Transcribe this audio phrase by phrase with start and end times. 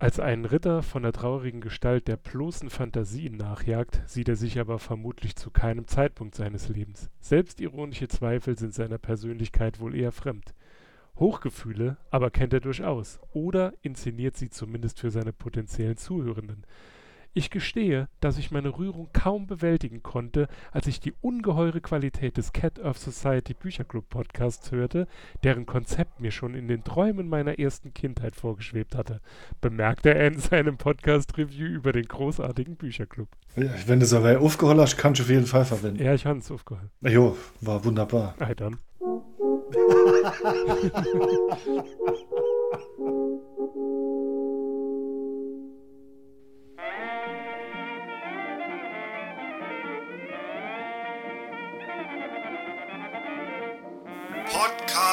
[0.00, 4.78] Als ein Ritter von der traurigen Gestalt der bloßen Phantasien nachjagt, sieht er sich aber
[4.78, 7.10] vermutlich zu keinem Zeitpunkt seines Lebens.
[7.20, 10.54] Selbstironische Zweifel sind seiner Persönlichkeit wohl eher fremd.
[11.16, 16.64] Hochgefühle aber kennt er durchaus oder inszeniert sie zumindest für seine potenziellen Zuhörenden.
[17.32, 22.52] Ich gestehe, dass ich meine Rührung kaum bewältigen konnte, als ich die ungeheure Qualität des
[22.52, 25.06] Cat Earth Society Bücherclub Podcasts hörte,
[25.44, 29.20] deren Konzept mir schon in den Träumen meiner ersten Kindheit vorgeschwebt hatte,
[29.60, 33.28] bemerkte er in seinem Podcast-Review über den großartigen Bücherclub.
[33.54, 36.02] Ja, wenn du es aber aufgeholt hast, kannst du auf jeden Fall verwenden.
[36.02, 36.90] Ja, ich habe es aufgeholt.
[37.00, 38.34] Jo, war wunderbar.
[38.40, 38.78] Ah, dann.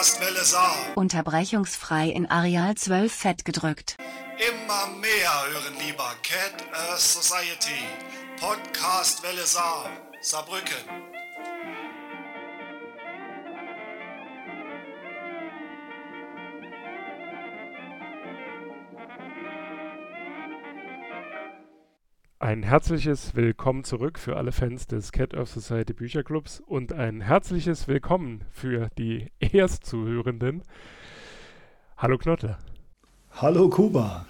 [0.07, 0.77] Podcastwelle Saar.
[0.95, 3.97] Unterbrechungsfrei in Areal 12 fett gedrückt.
[4.37, 7.83] Immer mehr hören lieber Cat Earth Society.
[8.39, 9.89] Podcastwelle Saar.
[10.21, 11.16] Saarbrücken.
[22.47, 27.89] Ein herzliches Willkommen zurück für alle Fans des Cat Earth Society Bücherclubs und ein herzliches
[27.89, 30.63] Willkommen für die Erstzuhörenden.
[31.97, 32.57] Hallo Knotte.
[33.31, 34.25] Hallo Kuba.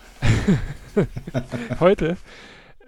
[1.80, 2.18] Heute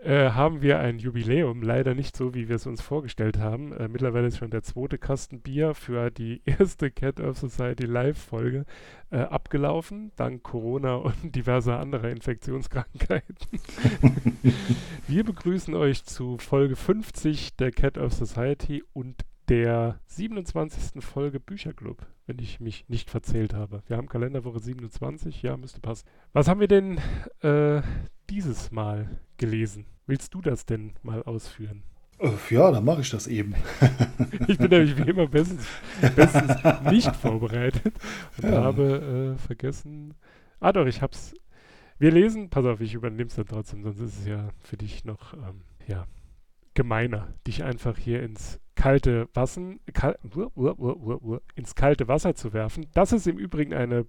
[0.04, 3.74] äh, haben wir ein Jubiläum, leider nicht so, wie wir es uns vorgestellt haben.
[3.74, 8.66] Äh, mittlerweile ist schon der zweite Kasten Bier für die erste Cat Earth Society Live-Folge
[9.12, 13.60] äh, abgelaufen, dank Corona und diverser anderer Infektionskrankheiten.
[15.08, 21.04] wir begrüßen euch zu Folge 50 der Cat Earth Society und der 27.
[21.04, 23.82] Folge Bücherclub, wenn ich mich nicht verzählt habe.
[23.88, 26.08] Wir haben Kalenderwoche 27, ja, müsste passen.
[26.34, 27.00] Was haben wir denn
[27.42, 27.82] äh,
[28.30, 29.86] dieses Mal gelesen?
[30.08, 31.84] Willst du das denn mal ausführen?
[32.50, 33.56] Ja, dann mache ich das eben.
[34.48, 35.66] Ich bin nämlich wie immer bestens,
[36.16, 36.56] bestens
[36.90, 37.94] nicht vorbereitet
[38.42, 38.64] und Ja.
[38.64, 40.14] habe äh, vergessen.
[40.60, 41.34] Ah doch, ich hab's.
[41.98, 45.06] Wir lesen, pass auf, ich übernehme es dann trotzdem, sonst ist es ja für dich
[45.06, 46.06] noch ähm, ja,
[46.74, 50.18] gemeiner, dich einfach hier ins kalte Wasser, kal
[51.56, 52.88] ins kalte Wasser zu werfen.
[52.94, 54.06] Das ist im Übrigen eine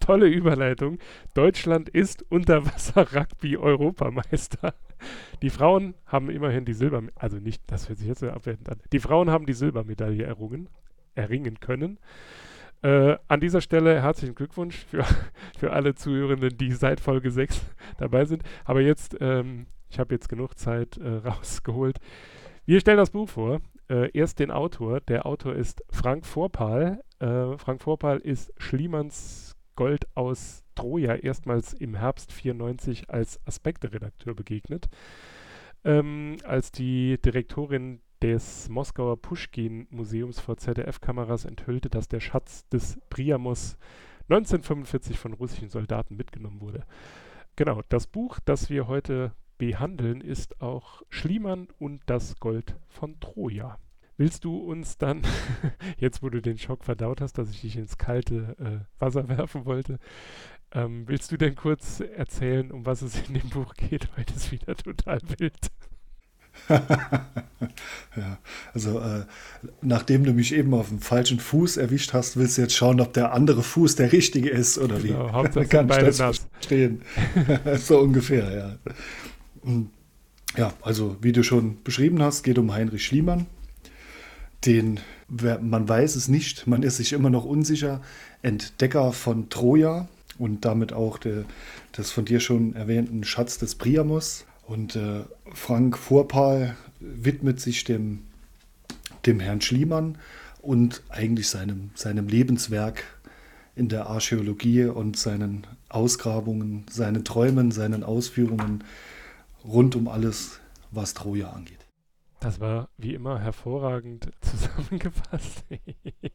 [0.00, 0.98] tolle Überleitung.
[1.34, 4.74] Deutschland ist Unterwasser-Rugby-Europameister.
[5.42, 8.80] Die Frauen haben immerhin die Silber, also nicht, das hört sich jetzt abwertend an.
[8.92, 10.68] Die Frauen haben die Silbermedaille errungen,
[11.14, 12.00] erringen können.
[12.82, 15.04] Äh, an dieser Stelle herzlichen Glückwunsch für,
[15.58, 17.60] für alle Zuhörenden, die seit Folge 6
[17.98, 18.42] dabei sind.
[18.64, 21.98] Aber jetzt, ähm, ich habe jetzt genug Zeit äh, rausgeholt.
[22.64, 23.60] Wir stellen das Buch vor.
[23.88, 25.00] Äh, erst den Autor.
[25.00, 27.02] Der Autor ist Frank Vorpal.
[27.18, 34.90] Äh, Frank Vorpal ist Schliemanns Gold aus Troja erstmals im Herbst 94 als Aspekte-Redakteur begegnet.
[35.84, 43.78] Ähm, als die Direktorin des Moskauer Puschkin-Museums vor ZDF-Kameras enthüllte, dass der Schatz des Priamos
[44.28, 46.84] 1945 von russischen Soldaten mitgenommen wurde.
[47.56, 53.78] Genau, das Buch, das wir heute behandeln, ist auch Schliemann und das Gold von Troja.
[54.20, 55.22] Willst du uns dann,
[55.96, 59.64] jetzt wo du den Schock verdaut hast, dass ich dich ins kalte äh, Wasser werfen
[59.64, 59.98] wollte,
[60.72, 64.10] ähm, willst du denn kurz erzählen, um was es in dem Buch geht?
[64.18, 65.56] Heute ist wieder total wild.
[66.68, 68.38] ja,
[68.74, 69.24] also äh,
[69.80, 73.14] nachdem du mich eben auf dem falschen Fuß erwischt hast, willst du jetzt schauen, ob
[73.14, 75.32] der andere Fuß der richtige ist oder Genau, wie?
[75.32, 76.46] Hauptsache Kann ich das nass.
[76.52, 77.00] verstehen?
[77.78, 78.92] so ungefähr, ja.
[79.64, 79.88] Hm.
[80.58, 83.46] Ja, also wie du schon beschrieben hast, geht um Heinrich Schliemann.
[84.66, 88.02] Den, man weiß es nicht, man ist sich immer noch unsicher,
[88.42, 91.44] Entdecker von Troja und damit auch der,
[91.96, 94.44] des von dir schon erwähnten Schatz des Priamos.
[94.66, 98.20] Und äh, Frank Vorpal widmet sich dem,
[99.26, 100.18] dem Herrn Schliemann
[100.62, 103.04] und eigentlich seinem, seinem Lebenswerk
[103.74, 108.84] in der Archäologie und seinen Ausgrabungen, seinen Träumen, seinen Ausführungen
[109.64, 110.60] rund um alles,
[110.90, 111.79] was Troja angeht.
[112.40, 115.66] Das war wie immer hervorragend zusammengefasst.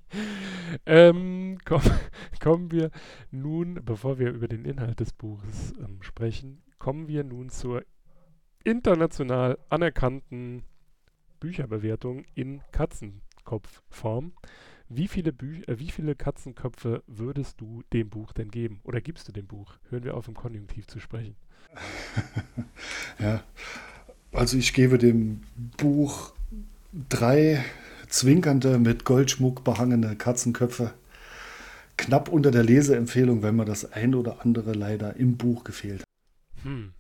[0.85, 1.81] ähm, komm,
[2.39, 2.91] kommen wir
[3.31, 7.83] nun, bevor wir über den Inhalt des Buches ähm, sprechen, kommen wir nun zur
[8.63, 10.63] international anerkannten
[11.39, 14.33] Bücherbewertung in Katzenkopfform.
[14.87, 18.79] Wie viele, Bü äh, wie viele Katzenköpfe würdest du dem Buch denn geben?
[18.83, 19.79] Oder gibst du dem Buch?
[19.89, 21.35] Hören wir auf, im Konjunktiv zu sprechen.
[23.17, 23.43] Ja,
[24.35, 25.41] also ich gebe dem
[25.77, 26.33] Buch
[27.09, 27.63] drei
[28.07, 30.93] zwinkernde, mit Goldschmuck behangene Katzenköpfe.
[31.97, 36.63] Knapp unter der Leseempfehlung, wenn mir das ein oder andere leider im Buch gefehlt hat.
[36.63, 36.93] Hm.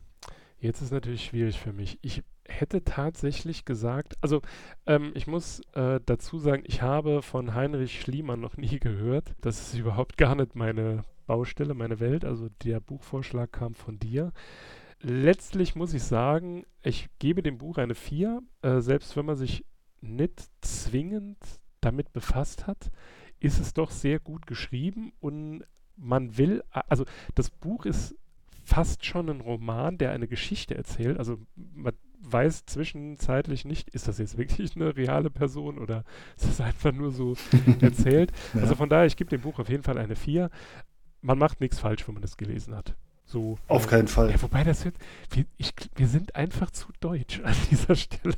[0.59, 1.99] Jetzt ist natürlich schwierig für mich.
[2.01, 4.41] Ich hätte tatsächlich gesagt, also
[4.85, 9.33] ähm, ich muss äh, dazu sagen, ich habe von Heinrich Schliemann noch nie gehört.
[9.41, 12.23] Das ist überhaupt gar nicht meine Baustelle, meine Welt.
[12.23, 14.31] Also der Buchvorschlag kam von dir.
[15.01, 19.65] Letztlich muss ich sagen, ich gebe dem Buch eine 4, äh, selbst wenn man sich
[20.01, 21.37] nicht zwingend
[21.81, 22.91] damit befasst hat,
[23.39, 25.63] ist es doch sehr gut geschrieben und
[25.97, 27.05] man will, also
[27.35, 28.15] das Buch ist
[28.63, 31.19] fast schon ein Roman, der eine Geschichte erzählt.
[31.19, 36.03] Also man weiß zwischenzeitlich nicht, ist das jetzt wirklich eine reale Person oder
[36.35, 37.35] ist das einfach nur so
[37.81, 38.31] erzählt.
[38.53, 38.61] ja.
[38.61, 40.49] Also von daher, ich gebe dem Buch auf jeden Fall eine 4.
[41.21, 42.95] Man macht nichts falsch, wenn man das gelesen hat.
[43.25, 44.29] So, Auf äh, keinen Fall.
[44.31, 44.95] Ja, wobei das wird,
[45.31, 48.35] wir, ich, wir sind einfach zu deutsch an dieser Stelle.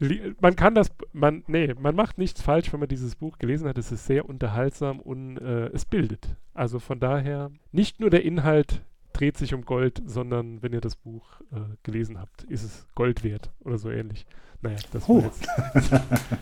[0.40, 3.78] man kann das, man, nee, man macht nichts falsch, wenn man dieses Buch gelesen hat.
[3.78, 6.28] Es ist sehr unterhaltsam und äh, es bildet.
[6.54, 8.82] Also von daher, nicht nur der Inhalt
[9.12, 13.24] dreht sich um Gold, sondern wenn ihr das Buch äh, gelesen habt, ist es Gold
[13.24, 14.26] wert oder so ähnlich.
[14.62, 15.20] Naja, das oh.
[15.20, 15.46] jetzt.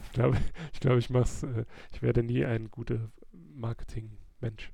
[0.04, 0.36] ich glaube,
[0.72, 3.10] ich, glaub, ich mach's, äh, ich werde nie ein guter
[3.54, 4.70] Marketing-Mensch.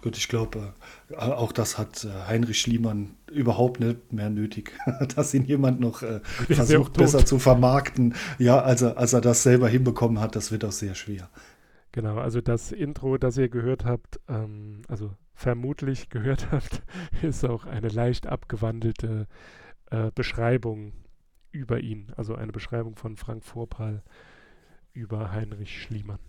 [0.00, 0.74] Gut, ich glaube,
[1.10, 4.72] äh, auch das hat äh, Heinrich Schliemann überhaupt nicht mehr nötig,
[5.16, 8.14] dass ihn jemand noch äh, versucht, besser zu vermarkten.
[8.38, 11.28] Ja, also als er das selber hinbekommen hat, das wird auch sehr schwer.
[11.90, 16.82] Genau, also das Intro, das ihr gehört habt, ähm, also vermutlich gehört habt,
[17.22, 19.26] ist auch eine leicht abgewandelte
[19.90, 20.92] äh, Beschreibung
[21.50, 22.12] über ihn.
[22.16, 24.04] Also eine Beschreibung von Frank Vorpal
[24.92, 26.20] über Heinrich Schliemann.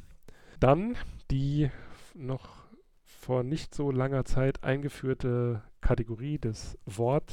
[0.60, 0.96] Dann
[1.30, 1.70] die
[2.16, 2.59] noch
[3.30, 7.32] vor nicht so langer Zeit eingeführte Kategorie des Wort,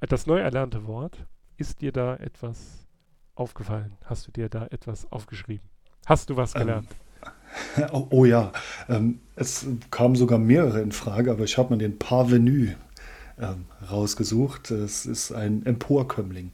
[0.00, 1.24] äh, das neu erlernte Wort.
[1.56, 2.86] Ist dir da etwas
[3.34, 3.96] aufgefallen?
[4.04, 5.66] Hast du dir da etwas aufgeschrieben?
[6.04, 6.88] Hast du was ähm, gelernt?
[7.78, 8.52] Ähm, oh, oh, ja,
[8.90, 12.74] ähm, es kamen sogar mehrere in Frage, aber ich habe mir den Parvenu
[13.38, 14.70] ähm, rausgesucht.
[14.70, 16.52] Es ist ein Emporkömmling.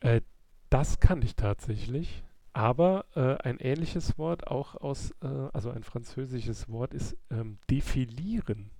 [0.00, 0.22] Äh,
[0.70, 2.24] das kann ich tatsächlich.
[2.58, 8.72] Aber äh, ein ähnliches Wort auch aus, äh, also ein französisches Wort ist ähm, defilieren.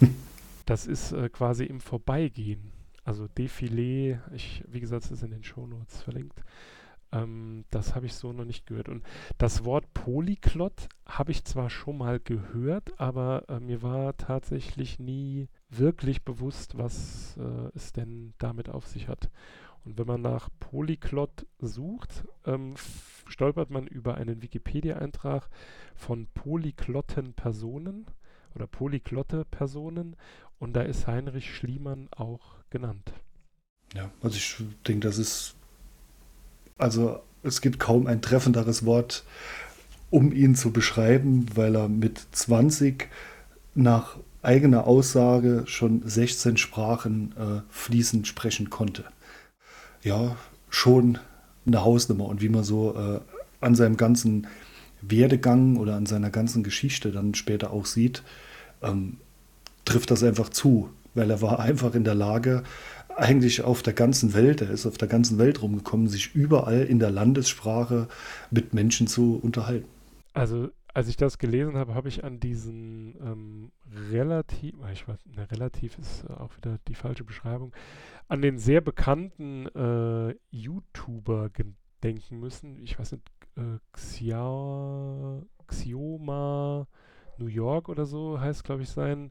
[0.64, 2.70] das ist äh, quasi im Vorbeigehen.
[3.02, 6.40] Also Defilé, ich, wie gesagt, es ist in den Shownotes verlinkt.
[7.10, 8.88] Ähm, das habe ich so noch nicht gehört.
[8.88, 9.04] Und
[9.38, 15.48] das Wort Polyklott habe ich zwar schon mal gehört, aber äh, mir war tatsächlich nie
[15.68, 19.30] wirklich bewusst, was äh, es denn damit auf sich hat.
[19.86, 22.74] Und wenn man nach Polyklott sucht, ähm,
[23.28, 25.48] stolpert man über einen Wikipedia-Eintrag
[25.94, 28.06] von polyklotten Personen
[28.54, 30.16] oder polyklotte Personen
[30.58, 33.12] und da ist Heinrich Schliemann auch genannt.
[33.94, 34.56] Ja, also ich
[34.86, 35.54] denke, das ist,
[36.78, 39.24] also es gibt kaum ein treffenderes Wort,
[40.10, 43.08] um ihn zu beschreiben, weil er mit 20
[43.74, 49.04] nach eigener Aussage schon 16 Sprachen äh, fließend sprechen konnte
[50.06, 50.36] ja
[50.70, 51.18] schon
[51.66, 53.20] eine Hausnummer und wie man so äh,
[53.60, 54.46] an seinem ganzen
[55.02, 58.22] Werdegang oder an seiner ganzen Geschichte dann später auch sieht,
[58.82, 59.18] ähm,
[59.84, 62.62] trifft das einfach zu, weil er war einfach in der Lage,
[63.16, 66.98] eigentlich auf der ganzen Welt, er ist auf der ganzen Welt rumgekommen, sich überall in
[66.98, 68.08] der Landessprache
[68.50, 69.88] mit Menschen zu unterhalten.
[70.34, 73.55] Also als ich das gelesen habe, habe ich an diesen ähm,
[74.10, 77.72] relativ, ich weiß, ne, relativ ist auch wieder die falsche Beschreibung,
[78.28, 81.50] an den sehr bekannten äh, YouTuber
[82.02, 82.82] denken müssen.
[82.82, 83.24] Ich weiß nicht,
[83.56, 86.86] äh, Xia, Xioma
[87.38, 89.30] New York oder so heißt, glaube ich, sein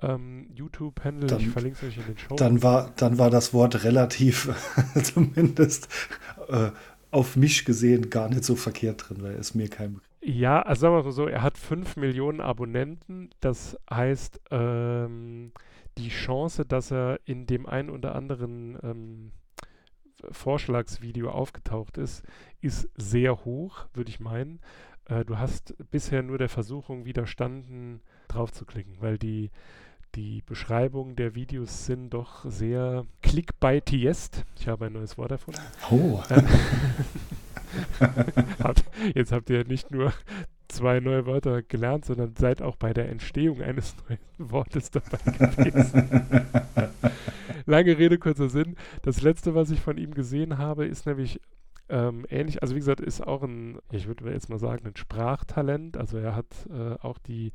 [0.00, 1.38] ähm, YouTube-Handle.
[1.38, 2.36] Ich verlinke es euch in den Show.
[2.36, 4.54] Dann war, dann war das Wort relativ,
[5.02, 5.88] zumindest
[6.48, 6.70] äh,
[7.10, 10.94] auf mich gesehen, gar nicht so verkehrt drin, weil es mir kein ja, also sagen
[10.96, 13.30] wir mal so, er hat 5 Millionen Abonnenten.
[13.38, 15.52] Das heißt, ähm,
[15.98, 19.32] die Chance, dass er in dem einen oder anderen ähm,
[20.32, 22.24] Vorschlagsvideo aufgetaucht ist,
[22.60, 24.58] ist sehr hoch, würde ich meinen.
[25.04, 29.52] Äh, du hast bisher nur der Versuchung widerstanden, drauf zu klicken, weil die,
[30.16, 34.44] die Beschreibungen der Videos sind doch sehr clickbaitiest.
[34.58, 35.60] Ich habe ein neues Wort erfunden.
[35.88, 36.20] Oh.
[39.14, 40.12] Jetzt habt ihr nicht nur
[40.68, 46.36] zwei neue Wörter gelernt, sondern seid auch bei der Entstehung eines neuen Wortes dabei gewesen.
[47.66, 48.76] Lange Rede, kurzer Sinn.
[49.02, 51.40] Das letzte, was ich von ihm gesehen habe, ist nämlich
[51.88, 55.96] ähm, ähnlich, also wie gesagt, ist auch ein, ich würde jetzt mal sagen, ein Sprachtalent.
[55.96, 57.52] Also er hat äh, auch die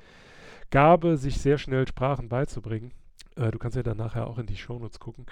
[0.69, 2.91] Gabe, sich sehr schnell Sprachen beizubringen.
[3.35, 5.25] Äh, du kannst ja dann nachher auch in die Shownotes gucken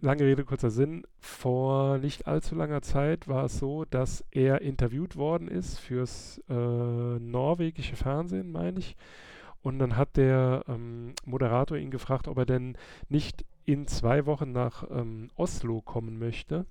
[0.00, 1.04] lange Rede, kurzer Sinn.
[1.18, 6.54] Vor nicht allzu langer Zeit war es so, dass er interviewt worden ist fürs äh,
[6.54, 8.96] norwegische Fernsehen, meine ich.
[9.62, 12.76] Und dann hat der ähm, Moderator ihn gefragt, ob er denn
[13.08, 16.64] nicht in zwei Wochen nach ähm, Oslo kommen möchte,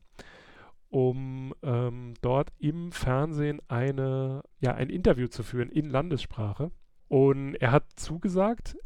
[0.90, 6.72] um ähm, dort im Fernsehen eine, ja, ein Interview zu führen in Landessprache.
[7.10, 8.78] Und er hat zugesagt,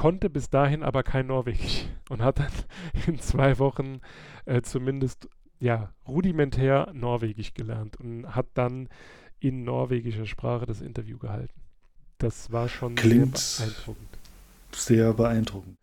[0.00, 2.52] konnte bis dahin aber kein Norwegisch und hat dann
[3.06, 4.00] in zwei Wochen
[4.46, 5.28] äh, zumindest
[5.58, 8.88] ja, rudimentär Norwegisch gelernt und hat dann
[9.40, 11.60] in norwegischer Sprache das Interview gehalten.
[12.16, 14.18] Das war schon Klingt sehr beeindruckend.
[14.72, 15.76] Sehr beeindruckend.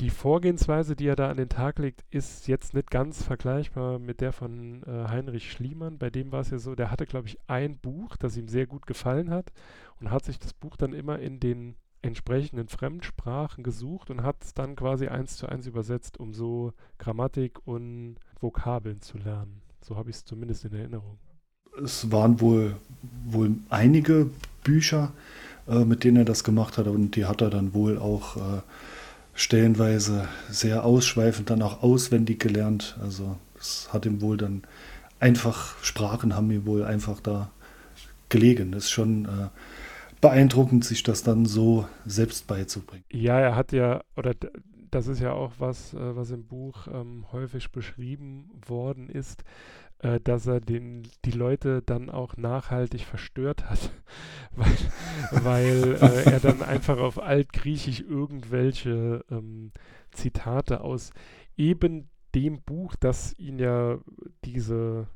[0.00, 4.20] Die Vorgehensweise, die er da an den Tag legt, ist jetzt nicht ganz vergleichbar mit
[4.20, 5.96] der von äh, Heinrich Schliemann.
[5.96, 8.66] Bei dem war es ja so, der hatte, glaube ich, ein Buch, das ihm sehr
[8.66, 9.50] gut gefallen hat
[9.98, 14.54] und hat sich das Buch dann immer in den entsprechenden Fremdsprachen gesucht und hat es
[14.54, 19.62] dann quasi eins zu eins übersetzt, um so Grammatik und Vokabeln zu lernen.
[19.80, 21.18] So habe ich es zumindest in Erinnerung.
[21.82, 22.76] Es waren wohl,
[23.24, 24.30] wohl einige
[24.62, 25.12] Bücher,
[25.68, 28.60] äh, mit denen er das gemacht hat und die hat er dann wohl auch äh,
[29.34, 32.98] stellenweise sehr ausschweifend dann auch auswendig gelernt.
[33.00, 34.62] Also es hat ihm wohl dann
[35.20, 37.50] einfach, Sprachen haben ihm wohl einfach da
[38.28, 38.72] gelegen.
[38.72, 39.48] Das ist schon äh,
[40.22, 43.04] beeindruckend, sich das dann so selbst beizubringen.
[43.12, 44.32] Ja, er hat ja, oder
[44.90, 49.42] das ist ja auch was, äh, was im Buch ähm, häufig beschrieben worden ist,
[49.98, 53.90] äh, dass er den, die Leute dann auch nachhaltig verstört hat,
[54.52, 54.76] weil,
[55.42, 59.72] weil äh, er dann einfach auf Altgriechisch irgendwelche ähm,
[60.12, 61.10] Zitate aus
[61.56, 63.98] eben dem Buch, das ihn ja
[64.44, 65.08] diese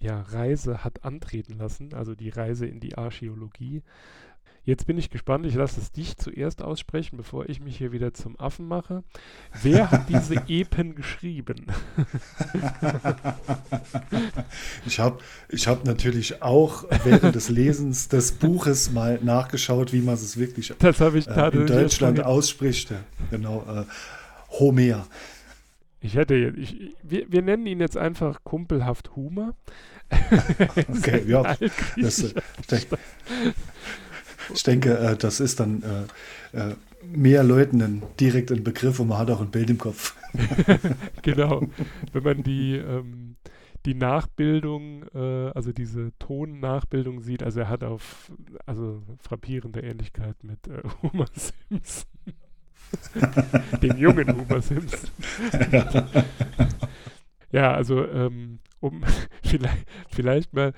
[0.00, 3.82] ja, Reise hat antreten lassen, also die Reise in die Archäologie,
[4.66, 8.14] Jetzt bin ich gespannt, ich lasse es dich zuerst aussprechen, bevor ich mich hier wieder
[8.14, 9.04] zum Affen mache.
[9.62, 11.66] Wer hat diese Epen geschrieben?
[14.86, 15.18] ich habe
[15.50, 20.70] ich hab natürlich auch während des Lesens des Buches mal nachgeschaut, wie man es wirklich
[20.70, 22.90] äh, in Deutschland ausspricht.
[23.30, 23.84] Genau, äh,
[24.58, 25.06] Homer.
[26.04, 29.54] Ich hätte, ich, wir, wir nennen ihn jetzt einfach kumpelhaft Humor.
[30.88, 31.56] okay, ja.
[31.96, 32.34] Das, äh,
[34.52, 35.82] ich denke, äh, das ist dann
[36.52, 36.74] äh,
[37.06, 40.14] mehr Leuten ein, direkt ein Begriff und man hat auch ein Bild im Kopf.
[41.22, 41.62] genau.
[42.12, 43.36] Wenn man die, ähm,
[43.86, 48.30] die Nachbildung, äh, also diese Tonnachbildung sieht, also er hat auf,
[48.66, 52.10] also frappierende Ähnlichkeit mit äh, Homer Simpson.
[53.82, 55.10] Dem jungen Homer Simpson.
[57.52, 59.02] ja, also ähm, um
[59.42, 60.72] vielleicht, vielleicht mal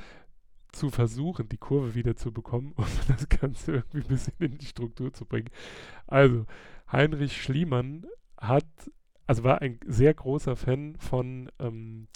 [0.73, 4.66] zu versuchen, die Kurve wieder zu bekommen, um das Ganze irgendwie ein bisschen in die
[4.66, 5.49] Struktur zu bringen.
[6.06, 6.44] Also,
[6.92, 8.06] Heinrich Schliemann
[8.37, 8.66] hat,
[9.26, 12.08] also war ein sehr großer Fan von ähm,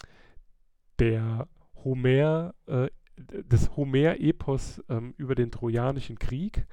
[0.99, 1.47] der
[1.83, 6.65] Homer, äh, des Homer-Epos ähm, über den Trojanischen Krieg.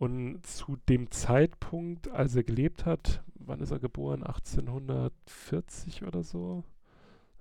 [0.00, 4.22] Und zu dem Zeitpunkt, als er gelebt hat, wann ist er geboren?
[4.22, 6.64] 1840 oder so?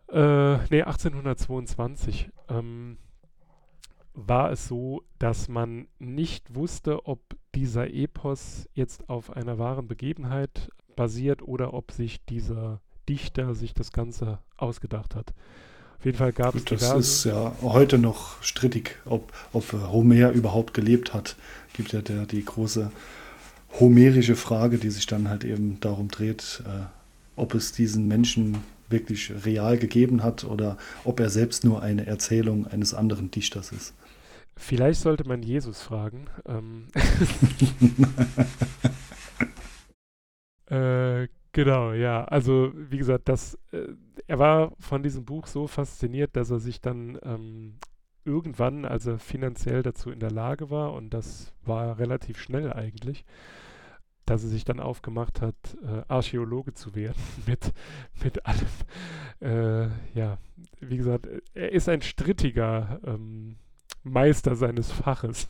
[0.10, 2.30] Äh, nee, 1822.
[2.50, 2.98] Ähm,
[4.14, 7.22] war es so, dass man nicht wusste, ob
[7.56, 13.94] dieser Epos jetzt auf einer wahren Begebenheit basiert oder ob sich dieser Dichter sich das
[13.94, 15.34] Ganze ausgedacht hat.
[16.00, 20.74] Auf jeden Fall gab es Das ist ja heute noch strittig, ob, ob Homer überhaupt
[20.74, 21.36] gelebt hat.
[21.74, 22.90] Gibt ja der, die große
[23.82, 26.86] homerische Frage, die sich dann halt eben darum dreht, äh,
[27.36, 32.66] ob es diesen Menschen wirklich real gegeben hat oder ob er selbst nur eine Erzählung
[32.66, 33.94] eines anderen Dichters ist.
[34.56, 36.28] Vielleicht sollte man Jesus fragen.
[36.48, 36.88] Ähm
[40.72, 42.24] äh, genau, ja.
[42.26, 43.94] Also wie gesagt, das, äh,
[44.28, 47.80] er war von diesem Buch so fasziniert, dass er sich dann ähm,
[48.26, 53.26] irgendwann, als er finanziell dazu in der Lage war, und das war relativ schnell eigentlich,
[54.26, 57.74] dass er sich dann aufgemacht hat, äh, Archäologe zu werden mit,
[58.24, 58.68] mit allem.
[59.42, 60.38] Äh, ja,
[60.80, 63.58] wie gesagt, er ist ein strittiger ähm,
[64.04, 65.48] Meister seines Faches.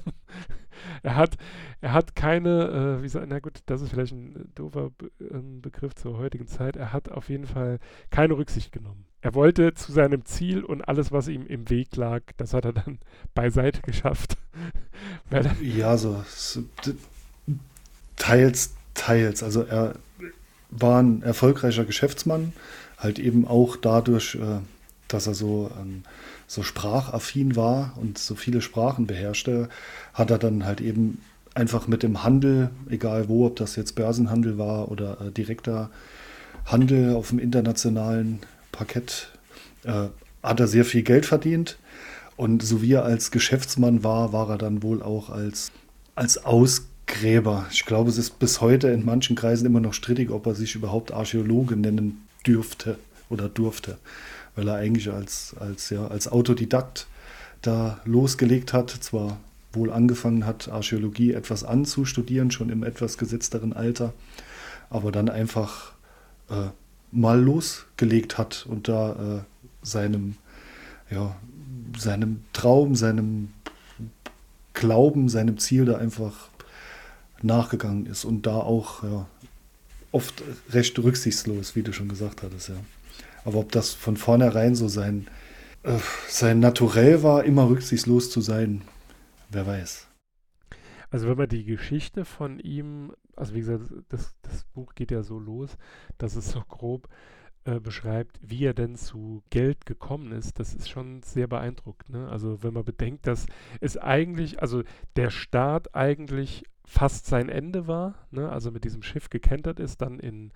[1.03, 1.37] er hat,
[1.81, 5.61] er hat keine, äh, wie sagt, na gut, das ist vielleicht ein doofer Be ähm,
[5.61, 6.75] Begriff zur heutigen Zeit.
[6.75, 7.79] Er hat auf jeden Fall
[8.09, 9.05] keine Rücksicht genommen.
[9.21, 12.73] Er wollte zu seinem Ziel und alles, was ihm im Weg lag, das hat er
[12.73, 12.99] dann
[13.33, 14.37] beiseite geschafft.
[15.61, 16.63] ja, so, so
[18.15, 19.43] teils, teils.
[19.43, 19.95] Also er
[20.69, 22.53] war ein erfolgreicher Geschäftsmann,
[22.97, 24.59] halt eben auch dadurch, äh,
[25.13, 26.03] dass er so ähm,
[26.47, 29.69] so sprachaffin war und so viele Sprachen beherrschte,
[30.13, 31.21] hat er dann halt eben
[31.53, 35.89] einfach mit dem Handel, egal wo, ob das jetzt Börsenhandel war oder äh, direkter
[36.65, 38.39] Handel auf dem internationalen
[38.71, 39.29] Parkett,
[39.83, 40.07] äh,
[40.41, 41.77] hat er sehr viel Geld verdient.
[42.35, 45.71] Und so wie er als Geschäftsmann war, war er dann wohl auch als,
[46.15, 47.65] als Aus Gräber.
[47.71, 50.75] Ich glaube, es ist bis heute in manchen Kreisen immer noch strittig, ob er sich
[50.75, 52.97] überhaupt Archäologe nennen dürfte
[53.29, 53.97] oder durfte,
[54.55, 57.07] weil er eigentlich als, als, ja, als Autodidakt
[57.61, 59.39] da losgelegt hat, zwar
[59.73, 64.13] wohl angefangen hat, Archäologie etwas anzustudieren, schon im etwas gesetzteren Alter,
[64.89, 65.93] aber dann einfach
[66.49, 66.69] äh,
[67.11, 70.35] mal losgelegt hat und da äh, seinem,
[71.09, 71.35] ja,
[71.97, 73.49] seinem Traum, seinem
[74.73, 76.49] Glauben, seinem Ziel da einfach
[77.41, 79.27] nachgegangen ist und da auch ja,
[80.11, 82.75] oft recht rücksichtslos, wie du schon gesagt hattest, ja.
[83.45, 85.27] Aber ob das von vornherein so sein,
[85.83, 88.81] äh, sein Naturell war, immer rücksichtslos zu sein,
[89.49, 90.07] wer weiß.
[91.11, 95.23] Also wenn man die Geschichte von ihm, also wie gesagt, das, das Buch geht ja
[95.23, 95.77] so los,
[96.17, 97.09] dass es so grob
[97.65, 102.09] äh, beschreibt, wie er denn zu Geld gekommen ist, das ist schon sehr beeindruckend.
[102.09, 102.29] Ne?
[102.29, 103.47] Also wenn man bedenkt, dass
[103.81, 104.83] es eigentlich, also
[105.15, 108.49] der Staat eigentlich fast sein Ende war, ne?
[108.49, 110.51] also mit diesem Schiff gekentert ist, dann in,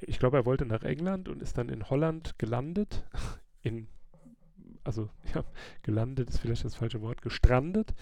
[0.00, 3.04] ich glaube, er wollte nach England und ist dann in Holland gelandet,
[3.62, 3.88] in,
[4.84, 5.44] also ja,
[5.82, 7.94] gelandet ist vielleicht das falsche Wort, gestrandet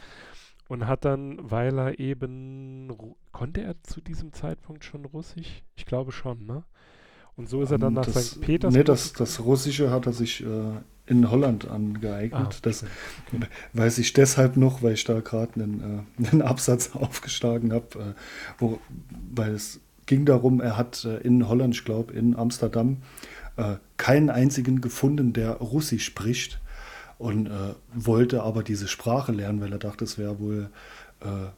[0.69, 2.93] und hat dann, weil er eben,
[3.33, 5.63] konnte er zu diesem Zeitpunkt schon Russisch?
[5.77, 6.65] Ich glaube schon, ne?
[7.37, 8.41] Und so ist er dann nach das, St.
[8.41, 8.77] Petersburg.
[8.77, 10.73] Nee, das, das Russische hat er sich äh,
[11.07, 12.33] in Holland angeeignet.
[12.35, 12.59] Ah, okay.
[12.63, 12.85] Das
[13.75, 18.15] weiß ich deshalb noch, weil ich da gerade einen, äh, einen Absatz aufgeschlagen habe,
[18.61, 18.67] äh,
[19.33, 22.97] weil es ging darum, er hat äh, in Holland, ich glaube in Amsterdam,
[23.57, 26.59] äh, keinen einzigen gefunden, der Russisch spricht
[27.19, 30.71] und äh, wollte aber diese Sprache lernen, weil er dachte, es wäre wohl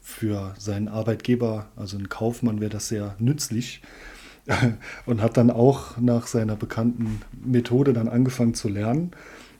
[0.00, 3.82] für seinen Arbeitgeber, also einen Kaufmann, wäre das sehr nützlich.
[5.04, 9.10] und hat dann auch nach seiner bekannten Methode dann angefangen zu lernen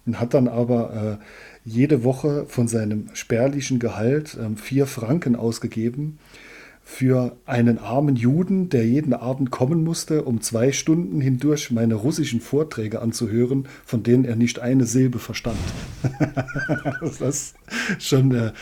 [0.07, 6.19] und hat dann aber äh, jede Woche von seinem spärlichen Gehalt äh, vier Franken ausgegeben
[6.83, 12.41] für einen armen Juden, der jeden Abend kommen musste, um zwei Stunden hindurch meine russischen
[12.41, 15.59] Vorträge anzuhören, von denen er nicht eine Silbe verstand.
[17.01, 17.55] das ist
[17.99, 18.53] schon äh,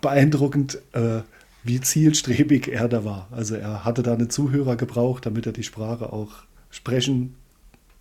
[0.00, 1.22] beeindruckend, äh,
[1.64, 3.28] wie zielstrebig er da war.
[3.30, 7.34] Also er hatte da einen Zuhörer gebraucht, damit er die Sprache auch sprechen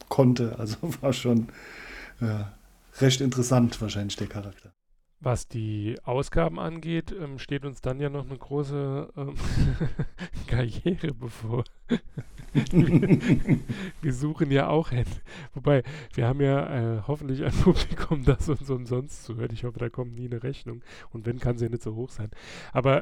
[0.09, 0.57] konnte.
[0.59, 1.47] Also war schon
[2.21, 2.53] ja,
[2.99, 4.71] recht interessant wahrscheinlich der Charakter.
[5.19, 9.33] Was die Ausgaben angeht, ähm, steht uns dann ja noch eine große ähm,
[10.47, 11.63] Karriere bevor.
[14.01, 15.05] wir, suchen ja auch hin.
[15.55, 15.81] Wobei,
[16.13, 19.53] wir haben ja äh, hoffentlich ein Publikum, das uns umsonst zuhört.
[19.53, 20.83] Ich hoffe, da kommt nie eine Rechnung.
[21.11, 22.29] Und wenn, kann sie nicht so hoch sein.
[22.71, 23.01] Aber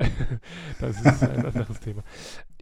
[0.80, 2.04] das ist ein anderes Thema.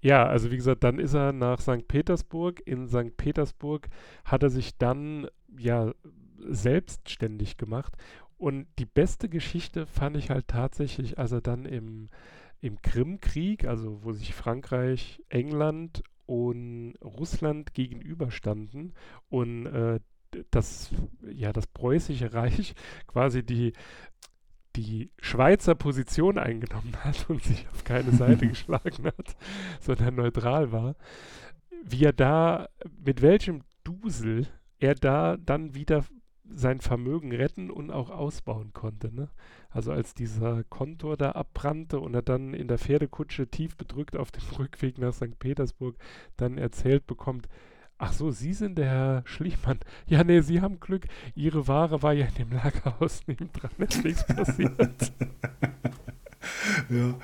[0.02, 1.88] Ja, also wie gesagt, dann ist er nach St.
[1.88, 2.62] Petersburg.
[2.66, 3.16] In St.
[3.18, 3.88] Petersburg
[4.26, 5.94] hat er sich dann ja
[6.46, 7.94] selbstständig gemacht
[8.38, 12.10] und die beste Geschichte fand ich halt tatsächlich, als er dann im,
[12.62, 18.94] im Krimkrieg, also wo sich Frankreich, England und Russland gegenüberstanden
[19.30, 20.00] und äh,
[20.52, 20.90] das,
[21.32, 22.74] ja, das preußische Reich
[23.08, 23.74] quasi die,
[24.76, 29.36] die Schweizer Position eingenommen hat und sich auf keine Seite geschlagen hat,
[29.80, 30.96] sondern neutral war,
[31.84, 32.68] wie er da,
[33.06, 34.48] mit welchem Dusel
[34.80, 36.04] er da dann wieder
[36.50, 39.14] sein Vermögen retten und auch ausbauen konnte.
[39.14, 39.30] Ne?
[39.70, 44.32] Also als dieser Kontor da abbrannte und er dann in der Pferdekutsche tief bedrückt auf
[44.32, 45.40] dem Rückweg nach St.
[45.40, 45.96] Petersburg
[46.38, 47.48] dann erzählt bekommt,
[48.00, 49.80] Ach so, Sie sind der Herr Schliemann.
[50.08, 51.06] Ja, nee, Sie haben Glück.
[51.36, 53.72] Ihre Ware war ja in dem Lagerhaus nebendran.
[53.78, 55.14] Ist nichts passiert.
[56.90, 57.16] ja,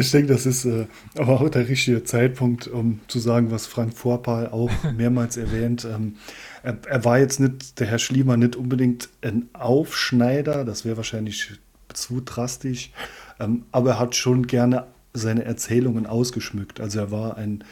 [0.00, 3.96] ich denke, das ist äh, aber auch der richtige Zeitpunkt, um zu sagen, was Frank
[3.96, 5.84] Vorpal auch mehrmals erwähnt.
[5.84, 6.16] Ähm,
[6.62, 11.52] er, er, war jetzt nicht, der Herr Schliemann, nicht unbedingt ein Aufschneider, das wäre wahrscheinlich
[11.92, 12.90] zu drastisch,
[13.38, 16.80] ähm, aber er hat schon gerne seine Erzählungen ausgeschmückt.
[16.80, 17.64] Also er war ein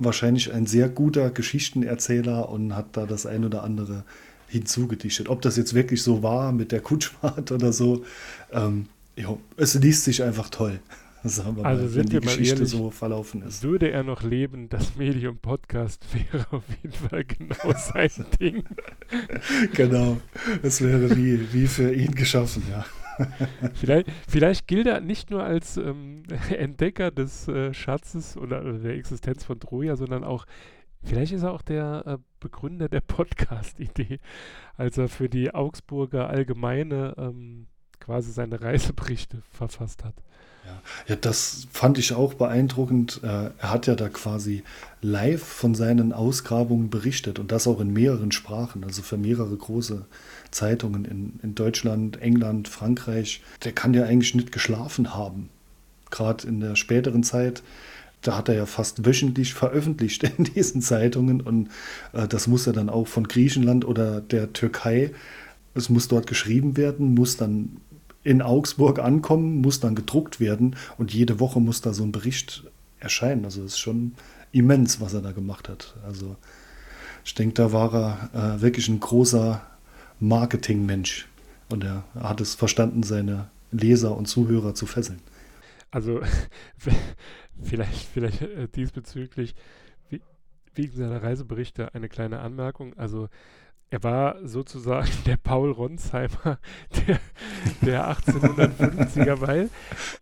[0.00, 4.04] wahrscheinlich ein sehr guter Geschichtenerzähler und hat da das ein oder andere
[4.48, 5.28] hinzugedichtet.
[5.28, 8.04] Ob das jetzt wirklich so war mit der Kutschfahrt oder so,
[8.52, 10.80] ähm, jo, es liest sich einfach toll.
[11.22, 13.62] Sagen wir also mal, wenn die Geschichte ehrlich, so verlaufen ist.
[13.62, 18.64] Würde er noch leben, das Medium Podcast wäre auf jeden Fall genau sein Ding.
[19.74, 20.16] genau,
[20.62, 22.86] es wäre wie, wie für ihn geschaffen, ja.
[23.74, 28.94] vielleicht, vielleicht gilt er nicht nur als ähm, Entdecker des äh, Schatzes oder, oder, der
[28.94, 30.46] Existenz von Troja, sondern auch,
[31.02, 34.20] vielleicht ist er auch der äh, Begründer der Podcast-Idee,
[34.76, 37.66] als er für die Augsburger Allgemeine ähm,
[38.00, 40.14] quasi seine Reiseberichte verfasst hat.
[40.66, 40.82] Ja.
[41.08, 43.20] ja, das fand ich auch beeindruckend.
[43.22, 44.62] Äh, er hat ja da quasi
[45.02, 50.04] live von seinen Ausgrabungen berichtet und das auch in mehreren Sprachen, also für mehrere große
[50.50, 53.42] Zeitungen in, in Deutschland, England, Frankreich.
[53.64, 55.48] Der kann ja eigentlich nicht geschlafen haben.
[56.10, 57.62] gerade in der späteren Zeit,
[58.22, 61.68] da hat er ja fast wöchentlich veröffentlicht in diesen Zeitungen und
[62.12, 65.12] äh, das muss er dann auch von Griechenland oder der Türkei,
[65.74, 67.76] es muss dort geschrieben werden, muss dann
[68.22, 72.64] in Augsburg ankommen, muss dann gedruckt werden und jede Woche muss da so ein Bericht
[72.98, 73.44] erscheinen.
[73.44, 74.12] Also es ist schon
[74.52, 75.96] immens, was er da gemacht hat.
[76.04, 76.36] Also
[77.24, 79.62] ich denke, da war er äh, wirklich ein großer
[80.18, 81.28] Marketingmensch
[81.70, 85.20] und er hat es verstanden, seine Leser und Zuhörer zu fesseln.
[85.90, 86.20] Also
[87.62, 89.54] vielleicht, vielleicht äh, diesbezüglich
[90.08, 90.20] wie,
[90.74, 92.94] wegen seiner Reiseberichte eine kleine Anmerkung.
[92.98, 93.28] Also
[93.90, 96.58] er war sozusagen der Paul Ronsheimer
[97.06, 97.20] der,
[97.82, 99.70] der 1850er, weil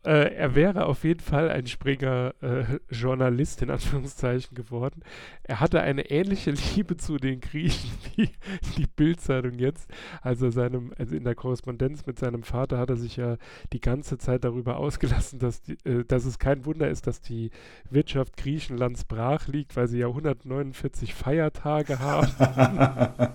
[0.05, 5.03] äh, er wäre auf jeden Fall ein Springer äh, Journalist in Anführungszeichen geworden.
[5.43, 8.31] Er hatte eine ähnliche Liebe zu den Griechen wie
[8.77, 9.89] die Bildzeitung jetzt.
[10.23, 13.37] Also, seinem, also in der Korrespondenz mit seinem Vater hat er sich ja
[13.73, 17.51] die ganze Zeit darüber ausgelassen, dass, die, äh, dass es kein Wunder ist, dass die
[17.91, 22.29] Wirtschaft Griechenlands brach liegt, weil sie ja 149 Feiertage haben.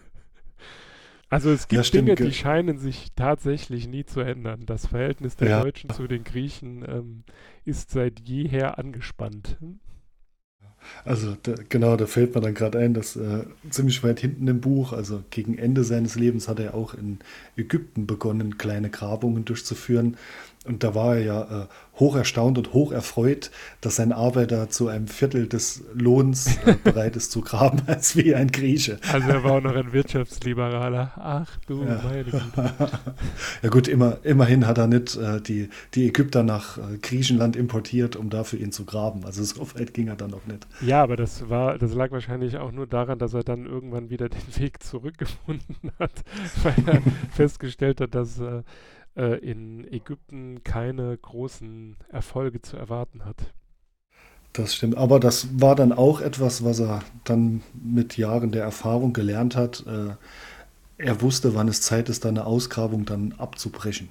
[1.31, 4.65] Also es gibt ja, Dinge, die scheinen sich tatsächlich nie zu ändern.
[4.65, 5.63] Das Verhältnis der ja.
[5.63, 7.23] Deutschen zu den Griechen ähm,
[7.63, 9.57] ist seit jeher angespannt.
[11.05, 14.59] Also da, genau, da fällt mir dann gerade ein, dass äh, ziemlich weit hinten im
[14.59, 17.19] Buch, also gegen Ende seines Lebens, hat er auch in
[17.55, 20.17] Ägypten begonnen, kleine Grabungen durchzuführen.
[20.63, 23.49] Und da war er ja äh, hoch erstaunt und hoch erfreut,
[23.81, 28.35] dass ein Arbeiter zu einem Viertel des Lohns äh, bereit ist zu graben, als wie
[28.35, 28.99] ein Grieche.
[29.11, 31.13] Also er war auch noch ein Wirtschaftsliberaler.
[31.15, 31.99] Ach du ja.
[32.03, 32.41] meine Güte.
[33.63, 38.15] ja gut, immer, immerhin hat er nicht äh, die, die Ägypter nach äh, Griechenland importiert,
[38.15, 39.25] um dafür ihn zu graben.
[39.25, 40.67] Also so weit ging er dann noch nicht.
[40.81, 44.29] Ja, aber das war, das lag wahrscheinlich auch nur daran, dass er dann irgendwann wieder
[44.29, 46.13] den Weg zurückgefunden hat,
[46.61, 48.39] weil er festgestellt hat, dass
[49.15, 53.53] äh, in Ägypten keine großen Erfolge zu erwarten hat.
[54.53, 59.13] Das stimmt, aber das war dann auch etwas, was er dann mit Jahren der Erfahrung
[59.13, 59.85] gelernt hat.
[59.87, 60.15] Äh,
[60.97, 64.09] er wusste, wann es Zeit ist, eine Ausgrabung dann abzubrechen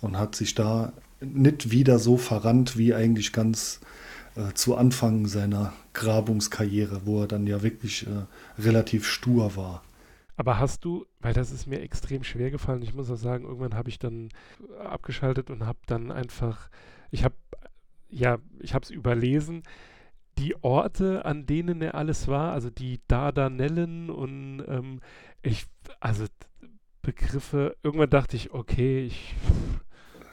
[0.00, 3.80] und hat sich da nicht wieder so verrannt wie eigentlich ganz
[4.36, 9.82] äh, zu Anfang seiner Grabungskarriere, wo er dann ja wirklich äh, relativ stur war.
[10.38, 13.74] Aber hast du, weil das ist mir extrem schwer gefallen, ich muss auch sagen, irgendwann
[13.74, 14.28] habe ich dann
[14.78, 16.70] abgeschaltet und habe dann einfach,
[17.10, 17.34] ich habe,
[18.08, 19.64] ja, ich habe es überlesen,
[20.38, 25.00] die Orte, an denen er alles war, also die Dardanellen und ähm,
[25.42, 25.66] ich,
[25.98, 26.26] also
[27.02, 29.34] Begriffe, irgendwann dachte ich, okay, ich.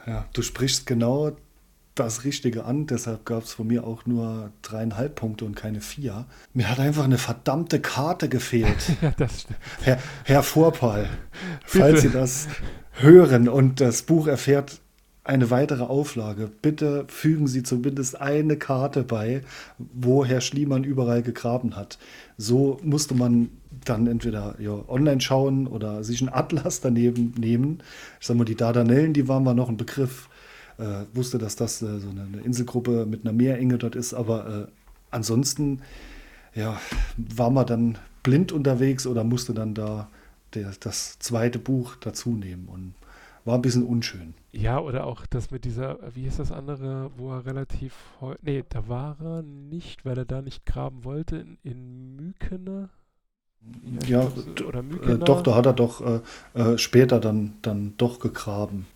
[0.06, 1.36] Ja, du sprichst genau
[1.96, 6.26] das Richtige an, deshalb gab es von mir auch nur dreieinhalb Punkte und keine vier.
[6.52, 8.76] Mir hat einfach eine verdammte Karte gefehlt.
[9.02, 9.58] ja, das stimmt.
[9.82, 11.08] Herr, Herr Vorpal,
[11.64, 12.48] falls Sie das
[12.92, 14.80] hören und das Buch erfährt
[15.24, 19.42] eine weitere Auflage, bitte fügen Sie zumindest eine Karte bei,
[19.78, 21.98] wo Herr Schliemann überall gegraben hat.
[22.36, 23.48] So musste man
[23.84, 27.82] dann entweder ja, online schauen oder sich einen Atlas daneben nehmen.
[28.20, 30.28] Ich sag mal, die Dardanellen, die waren mal noch ein Begriff
[31.14, 34.66] wusste, dass das äh, so eine, eine, Inselgruppe mit einer Meerenge dort ist, aber äh,
[35.10, 35.80] ansonsten
[36.54, 36.78] ja,
[37.16, 40.08] war man dann blind unterwegs oder musste dann da
[40.54, 42.94] der, das zweite Buch dazu nehmen und
[43.44, 44.34] war ein bisschen unschön.
[44.50, 47.94] Ja, oder auch das mit dieser, wie ist das andere, wo er relativ,
[48.42, 52.88] nee, da war er nicht, weil er da nicht graben wollte, in, in Mykene.
[54.08, 55.14] Ja, ja oder Mykene.
[55.14, 56.20] Äh, doch, da hat er doch äh,
[56.54, 58.86] äh, später dann, dann doch gegraben.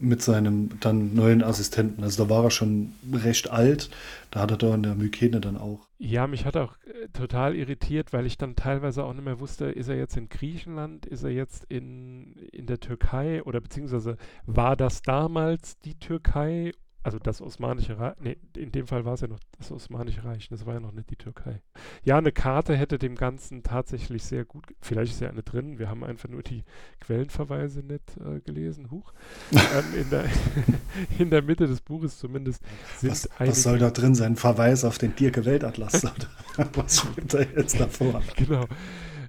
[0.00, 2.04] Mit seinem dann neuen Assistenten.
[2.04, 3.90] Also da war er schon recht alt.
[4.30, 5.88] Da hat er da in der Mykene dann auch.
[5.98, 9.66] Ja, mich hat auch äh, total irritiert, weil ich dann teilweise auch nicht mehr wusste,
[9.66, 14.76] ist er jetzt in Griechenland, ist er jetzt in, in der Türkei oder beziehungsweise war
[14.76, 16.72] das damals die Türkei
[17.08, 20.48] also das Osmanische Reich, nee, in dem Fall war es ja noch das Osmanische Reich,
[20.50, 21.62] das war ja noch nicht die Türkei.
[22.04, 25.88] Ja, eine Karte hätte dem Ganzen tatsächlich sehr gut, vielleicht ist ja eine drin, wir
[25.88, 26.64] haben einfach nur die
[27.00, 29.14] Quellenverweise nicht äh, gelesen, huch.
[29.52, 30.24] ähm, in, der,
[31.18, 32.62] in der Mitte des Buches zumindest
[32.98, 34.36] sind was, einige, was soll da drin sein?
[34.36, 36.02] Verweis auf den Dirke Weltatlas?
[36.74, 38.22] was steht da jetzt davor?
[38.36, 38.66] Genau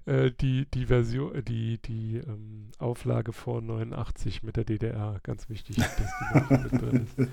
[0.05, 5.77] äh, die, die Version, die, die ähm, Auflage vor 89 mit der DDR, ganz wichtig,
[5.77, 7.29] dass die noch mit drin ist.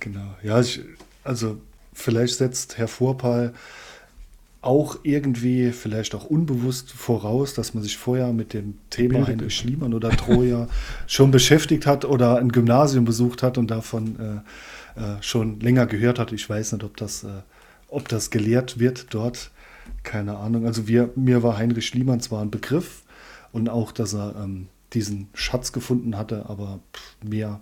[0.00, 0.34] Genau.
[0.42, 0.80] Ja, ich,
[1.24, 1.60] also
[1.92, 3.52] vielleicht setzt Herr Vorpal
[4.62, 9.94] auch irgendwie, vielleicht auch unbewusst voraus, dass man sich vorher mit dem Thema Heinrich Schliemann
[9.94, 10.68] oder Troja
[11.06, 14.42] schon beschäftigt hat oder ein Gymnasium besucht hat und davon
[14.96, 16.32] äh, äh, schon länger gehört hat.
[16.32, 17.28] Ich weiß nicht, ob das, äh,
[17.88, 19.50] ob das gelehrt wird dort.
[20.02, 20.66] Keine Ahnung.
[20.66, 23.02] Also wir, mir war Heinrich Schliemann zwar ein Begriff
[23.52, 27.60] und auch, dass er ähm, diesen Schatz gefunden hatte, aber pff, mehr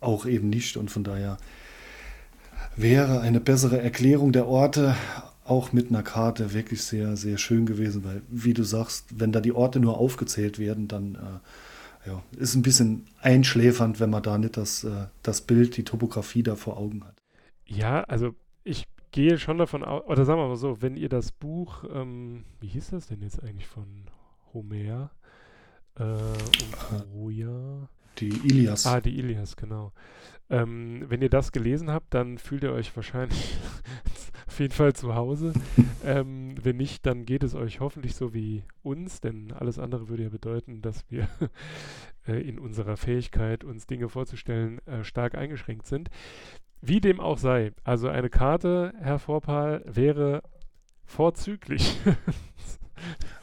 [0.00, 0.76] auch eben nicht.
[0.76, 1.38] Und von daher
[2.76, 4.94] wäre eine bessere Erklärung der Orte
[5.44, 9.40] auch mit einer Karte wirklich sehr, sehr schön gewesen, weil, wie du sagst, wenn da
[9.40, 14.38] die Orte nur aufgezählt werden, dann äh, ja, ist ein bisschen einschläfernd, wenn man da
[14.38, 17.16] nicht das, äh, das Bild, die Topografie da vor Augen hat.
[17.64, 21.32] Ja, also ich gehe schon davon aus, oder sagen wir mal so, wenn ihr das
[21.32, 23.86] Buch, ähm, wie hieß das denn jetzt eigentlich von
[24.52, 25.10] Homer
[25.98, 27.88] äh, und Troja?
[28.18, 28.86] Die Ilias.
[28.86, 29.92] Ah, die Ilias, genau.
[30.48, 33.58] Ähm, wenn ihr das gelesen habt, dann fühlt ihr euch wahrscheinlich
[34.46, 35.52] auf jeden Fall zu Hause.
[36.04, 40.24] ähm, wenn nicht, dann geht es euch hoffentlich so wie uns, denn alles andere würde
[40.24, 41.28] ja bedeuten, dass wir
[42.28, 46.10] äh, in unserer Fähigkeit, uns Dinge vorzustellen, äh, stark eingeschränkt sind.
[46.80, 50.42] Wie dem auch sei, also eine Karte, Herr Vorpal, wäre
[51.04, 51.98] vorzüglich.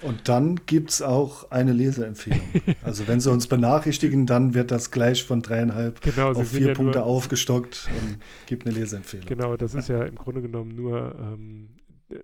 [0.04, 2.42] Und dann gibt es auch eine Leseempfehlung.
[2.84, 6.74] Also wenn Sie uns benachrichtigen, dann wird das gleich von dreieinhalb genau, auf vier ja
[6.74, 9.26] Punkte aufgestockt und gibt eine Leseempfehlung.
[9.26, 11.70] Genau, das ist ja im Grunde genommen nur ähm,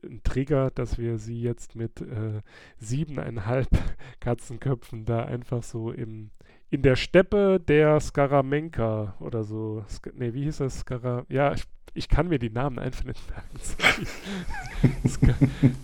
[0.03, 2.41] ein Trigger, dass wir Sie jetzt mit äh,
[2.77, 3.69] siebeneinhalb
[4.19, 6.31] Katzenköpfen da einfach so im
[6.69, 9.83] in der Steppe der Skaramenka oder so.
[9.89, 10.79] Sk nee, wie hieß das?
[10.79, 13.59] Skara ja, ich, ich, kann mir die Namen einfach nicht merken.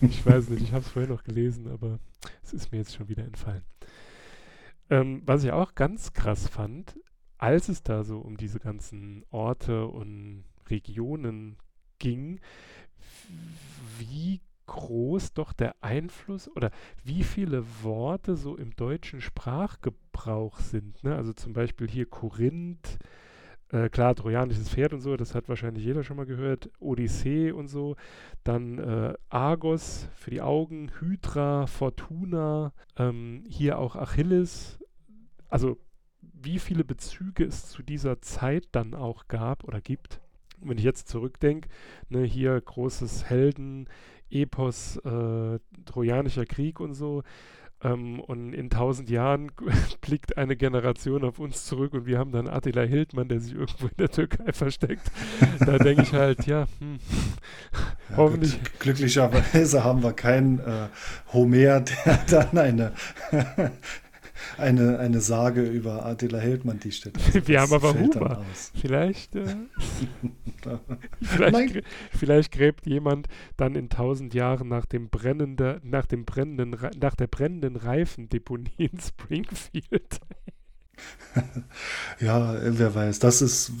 [0.00, 1.98] ich weiß nicht, ich habe es vorher noch gelesen, aber
[2.42, 3.62] es ist mir jetzt schon wieder entfallen.
[4.88, 6.96] Ähm, was ich auch ganz krass fand,
[7.38, 11.56] als es da so um diese ganzen Orte und Regionen
[11.98, 12.40] ging,
[13.98, 16.70] wie groß doch der Einfluss oder
[17.04, 19.20] wie viele Worte so im deutschen
[20.16, 21.02] Sprachgebrauch sind.
[21.04, 21.14] Ne?
[21.14, 22.98] Also zum Beispiel hier Korinth,
[23.70, 26.70] äh, klar, trojanisches Pferd und so, das hat wahrscheinlich jeder schon mal gehört.
[26.78, 27.96] Odyssee und so.
[28.44, 34.78] Dann äh, Argos für die Augen, Hydra, Fortuna, ähm, hier auch Achilles.
[35.48, 35.78] Also
[36.20, 40.20] wie viele Bezüge es zu dieser Zeit dann auch gab oder gibt.
[40.62, 41.68] Wenn ich jetzt zurückdenke,
[42.08, 43.88] ne, hier großes Helden,
[44.30, 47.22] Epos, äh, Trojanischer Krieg und so.
[47.84, 49.52] Ähm, und in tausend Jahren
[50.00, 53.86] blickt eine Generation auf uns zurück und wir haben dann Attila Hildmann, der sich irgendwo
[53.86, 55.10] in der Türkei versteckt.
[55.60, 56.98] da denke ich halt, ja, hm,
[58.10, 58.58] ja hoffentlich.
[58.58, 58.80] Gut.
[58.80, 60.88] Glücklicherweise haben wir keinen äh,
[61.32, 62.92] Homer, der dann eine
[64.58, 67.16] eine, eine Sage über Attila Hildmann die steht.
[67.16, 68.44] Also Wir haben aber Huber.
[68.74, 69.56] Vielleicht, äh,
[71.22, 77.14] vielleicht, vielleicht, gräbt jemand dann in tausend Jahren nach dem brennende, nach dem brennenden, nach
[77.14, 80.20] der brennenden Reifendeponie in Springfield.
[82.20, 83.18] ja, wer weiß.
[83.18, 83.72] Das ist,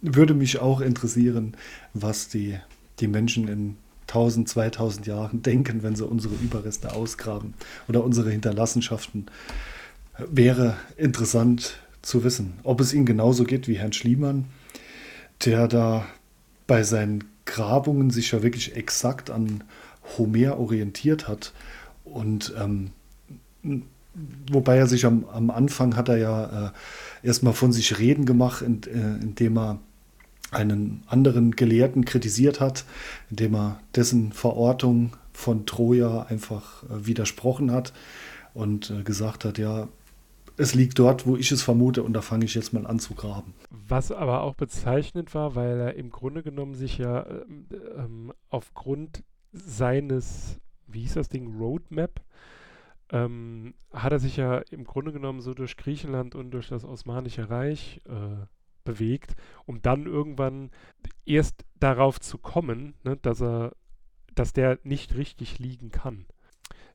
[0.00, 1.56] würde mich auch interessieren,
[1.92, 2.58] was die,
[3.00, 3.76] die Menschen in
[4.08, 7.54] 1000, 2000 Jahren denken, wenn sie unsere Überreste ausgraben
[7.88, 9.26] oder unsere Hinterlassenschaften
[10.18, 14.46] wäre interessant zu wissen, ob es ihm genauso geht wie Herrn Schliemann,
[15.44, 16.06] der da
[16.66, 19.64] bei seinen Grabungen sich ja wirklich exakt an
[20.16, 21.52] Homer orientiert hat.
[22.04, 22.90] Und ähm,
[24.50, 28.62] wobei er sich am, am, Anfang hat er ja äh, erstmal von sich reden gemacht,
[28.62, 29.78] in, äh, indem er
[30.50, 32.84] einen anderen Gelehrten kritisiert hat,
[33.30, 37.92] indem er dessen Verortung von Troja einfach äh, widersprochen hat
[38.52, 39.88] und äh, gesagt hat, ja,
[40.56, 43.14] es liegt dort, wo ich es vermute und da fange ich jetzt mal an zu
[43.14, 43.54] graben.
[43.70, 49.24] Was aber auch bezeichnend war, weil er im Grunde genommen sich ja ähm, ähm, aufgrund
[49.52, 52.20] seines, wie hieß das Ding, Roadmap,
[53.10, 57.50] ähm, hat er sich ja im Grunde genommen so durch Griechenland und durch das Osmanische
[57.50, 58.46] Reich äh,
[58.84, 59.34] bewegt,
[59.66, 60.70] um dann irgendwann
[61.24, 63.72] erst darauf zu kommen, ne, dass er,
[64.34, 66.26] dass der nicht richtig liegen kann.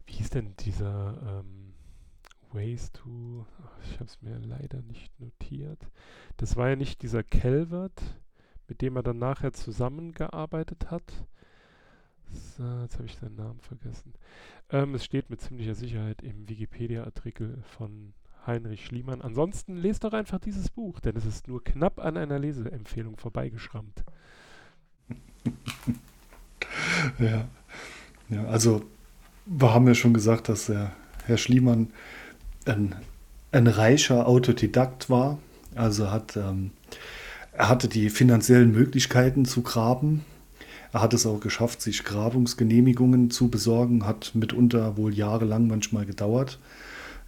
[0.05, 1.58] Wie hieß denn dieser ähm,
[2.53, 3.45] Ways to.
[3.83, 5.87] Ich habe es mir leider nicht notiert.
[6.37, 8.01] Das war ja nicht dieser Calvert,
[8.67, 11.25] mit dem er dann nachher zusammengearbeitet hat.
[12.31, 14.13] So, jetzt habe ich seinen Namen vergessen.
[14.69, 18.13] Ähm, es steht mit ziemlicher Sicherheit im Wikipedia-Artikel von
[18.45, 19.21] Heinrich Schliemann.
[19.21, 24.03] Ansonsten lest doch einfach dieses Buch, denn es ist nur knapp an einer Leseempfehlung vorbeigeschrammt.
[27.19, 27.47] ja.
[28.29, 28.83] ja, also
[29.45, 30.91] wir haben ja schon gesagt, dass der
[31.25, 31.91] Herr Schliemann
[32.69, 32.95] ein,
[33.51, 35.37] ein reicher Autodidakt war.
[35.75, 36.71] Also hat, ähm,
[37.53, 40.25] er hatte die finanziellen Möglichkeiten zu graben.
[40.91, 44.05] Er hat es auch geschafft, sich Grabungsgenehmigungen zu besorgen.
[44.05, 46.59] Hat mitunter wohl jahrelang manchmal gedauert.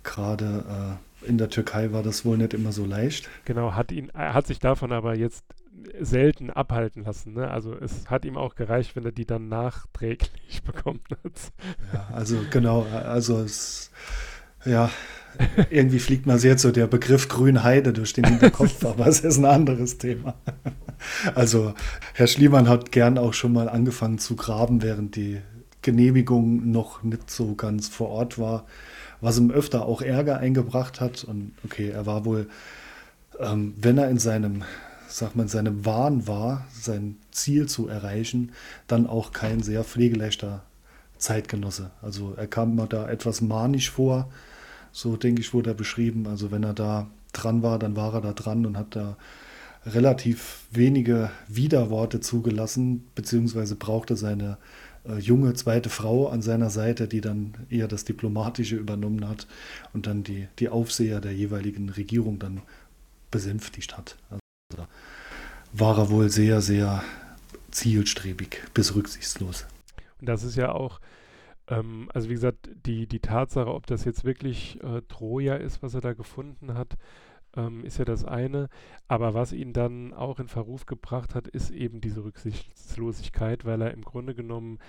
[0.03, 3.29] Gerade äh, in der Türkei war das wohl nicht immer so leicht.
[3.45, 5.45] Genau, hat ihn, er hat sich davon aber jetzt
[5.99, 7.33] selten abhalten lassen.
[7.33, 7.49] Ne?
[7.49, 11.33] Also es hat ihm auch gereicht, wenn er die dann nachträglich bekommen hat.
[11.93, 13.91] Ja, also genau, also es
[14.65, 14.91] ja,
[15.69, 19.45] irgendwie fliegt mir jetzt so der Begriff Grünheide durch den Hinterkopf, aber es ist ein
[19.45, 20.35] anderes Thema.
[21.35, 21.73] Also
[22.13, 25.41] Herr Schliemann hat gern auch schon mal angefangen zu graben, während die
[25.81, 28.65] Genehmigung noch nicht so ganz vor Ort war,
[29.19, 31.23] was ihm öfter auch Ärger eingebracht hat.
[31.23, 32.47] Und okay, er war wohl,
[33.39, 34.63] ähm, wenn er in seinem,
[35.07, 38.51] sag mal, in seinem Wahn war, sein Ziel zu erreichen,
[38.87, 40.63] dann auch kein sehr pflegeleichter
[41.17, 41.91] Zeitgenosse.
[42.01, 44.29] Also er kam mir da etwas manisch vor,
[44.91, 46.27] so denke ich, wurde er beschrieben.
[46.27, 49.17] Also wenn er da dran war, dann war er da dran und hat da
[49.85, 54.57] relativ wenige Widerworte zugelassen, beziehungsweise brauchte seine
[55.07, 59.47] äh, junge zweite Frau an seiner Seite, die dann eher das Diplomatische übernommen hat
[59.93, 62.61] und dann die, die Aufseher der jeweiligen Regierung dann
[63.31, 64.17] besänftigt hat.
[64.29, 64.87] Also
[65.73, 67.03] war er wohl sehr, sehr
[67.71, 69.65] zielstrebig bis rücksichtslos.
[70.19, 70.99] Und das ist ja auch,
[71.71, 75.95] ähm, also wie gesagt, die, die Tatsache, ob das jetzt wirklich äh, Troja ist, was
[75.95, 76.97] er da gefunden hat,
[77.55, 78.69] ähm, ist ja das eine.
[79.07, 83.91] Aber was ihn dann auch in Verruf gebracht hat, ist eben diese Rücksichtslosigkeit, weil er
[83.91, 84.79] im Grunde genommen,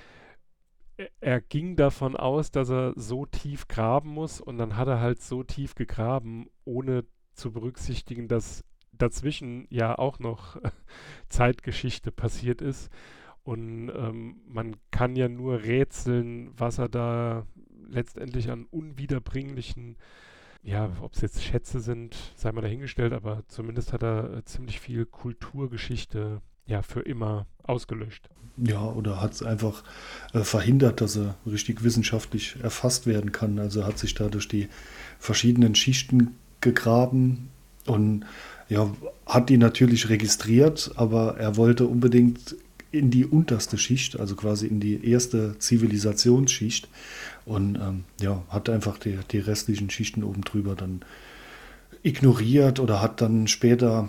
[0.97, 5.01] er, er ging davon aus, dass er so tief graben muss und dann hat er
[5.01, 10.61] halt so tief gegraben, ohne zu berücksichtigen, dass dazwischen ja auch noch
[11.29, 12.91] Zeitgeschichte passiert ist.
[13.45, 17.47] Und ähm, man kann ja nur rätseln, was er da
[17.89, 19.97] letztendlich an unwiederbringlichen
[20.63, 24.79] ja, ob es jetzt Schätze sind, sei mal dahingestellt, aber zumindest hat er äh, ziemlich
[24.79, 28.29] viel Kulturgeschichte ja für immer ausgelöscht.
[28.59, 29.83] Ja, oder hat es einfach
[30.33, 33.59] äh, verhindert, dass er richtig wissenschaftlich erfasst werden kann.
[33.59, 34.69] Also hat sich da durch die
[35.19, 37.49] verschiedenen Schichten gegraben
[37.87, 38.25] und
[38.69, 38.95] ja,
[39.27, 42.57] hat die natürlich registriert, aber er wollte unbedingt
[42.93, 46.89] in die unterste Schicht, also quasi in die erste Zivilisationsschicht
[47.47, 51.01] und ähm, ja, hat einfach die, die restlichen Schichten oben drüber dann
[52.03, 54.09] ignoriert oder hat dann später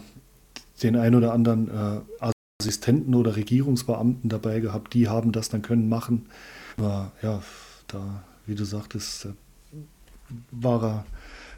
[0.81, 5.89] den ein oder anderen äh, Assistenten oder Regierungsbeamten dabei gehabt, die haben das dann können
[5.89, 6.27] machen.
[6.77, 7.41] Aber ja,
[7.87, 9.29] da, wie du sagtest,
[10.51, 11.05] war er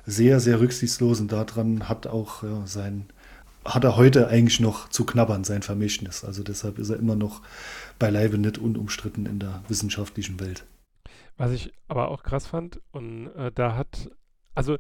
[0.06, 3.06] sehr, sehr rücksichtslos und daran hat auch ja, sein,
[3.65, 6.23] hat er heute eigentlich noch zu knabbern, sein Vermächtnis.
[6.23, 7.41] Also deshalb ist er immer noch
[7.99, 10.65] beileibe nicht unumstritten in der wissenschaftlichen Welt.
[11.38, 14.10] Was ich aber auch krass fand, und äh, da hat,
[14.54, 14.78] also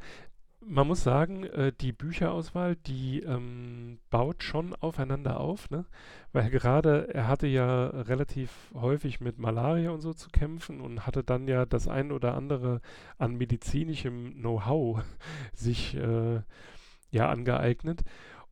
[0.67, 5.85] man muss sagen, äh, die Bücherauswahl, die ähm, baut schon aufeinander auf, ne?
[6.31, 11.23] Weil gerade er hatte ja relativ häufig mit Malaria und so zu kämpfen und hatte
[11.23, 12.81] dann ja das ein oder andere
[13.17, 15.03] an medizinischem Know-how
[15.53, 16.41] sich äh,
[17.11, 18.03] ja angeeignet.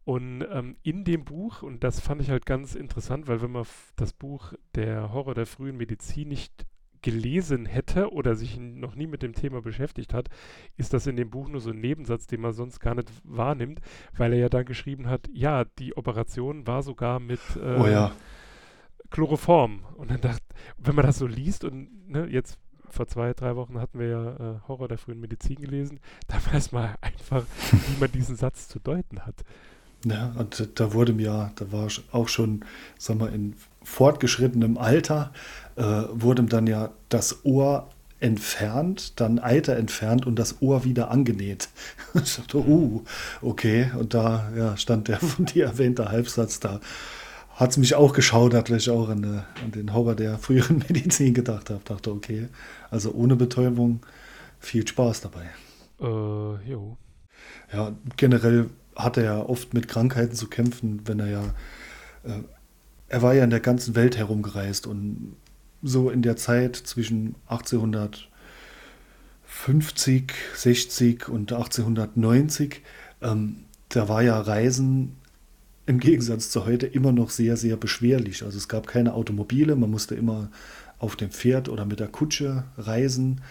[0.05, 3.65] Und ähm, in dem Buch, und das fand ich halt ganz interessant, weil wenn man
[3.95, 6.65] das Buch Der Horror der frühen Medizin nicht
[7.03, 10.29] gelesen hätte oder sich noch nie mit dem Thema beschäftigt hat,
[10.77, 13.81] ist das in dem Buch nur so ein Nebensatz, den man sonst gar nicht wahrnimmt,
[14.17, 18.13] weil er ja dann geschrieben hat, ja, die Operation war sogar mit äh, oh ja.
[19.11, 19.83] Chloroform.
[19.95, 20.43] Und dann dachte,
[20.77, 22.57] wenn man das so liest und ne, jetzt
[22.89, 26.71] vor zwei, drei Wochen hatten wir ja äh, Horror der frühen Medizin gelesen, da weiß
[26.71, 29.43] man einfach, wie man diesen Satz zu deuten hat.
[30.05, 32.65] Ja, und da wurde mir, da war auch schon,
[32.97, 35.31] sagen wir, in fortgeschrittenem Alter,
[35.75, 37.89] äh, wurde dann ja das Ohr
[38.19, 41.69] entfernt, dann Eiter entfernt und das Ohr wieder angenäht.
[42.13, 43.03] ich dachte, uh,
[43.41, 43.91] okay.
[43.97, 46.79] Und da ja, stand der von dir erwähnte Halbsatz da.
[47.55, 51.33] Hat es mich auch geschaudert, weil ich auch an, an, den Horror der früheren Medizin
[51.33, 51.81] gedacht habe.
[51.83, 52.47] Dachte, okay,
[52.89, 53.99] also ohne Betäubung
[54.59, 55.49] viel Spaß dabei.
[56.01, 56.97] Äh, jo.
[57.71, 61.43] Ja, generell hat er ja oft mit Krankheiten zu kämpfen, wenn er ja,
[62.23, 62.41] äh,
[63.07, 65.35] er war ja in der ganzen Welt herumgereist und
[65.81, 72.81] so in der Zeit zwischen 1850, 60 und 1890,
[73.21, 75.17] ähm, da war ja Reisen
[75.85, 78.43] im Gegensatz zu heute immer noch sehr, sehr beschwerlich.
[78.43, 80.49] Also es gab keine Automobile, man musste immer
[80.97, 83.41] auf dem Pferd oder mit der Kutsche reisen.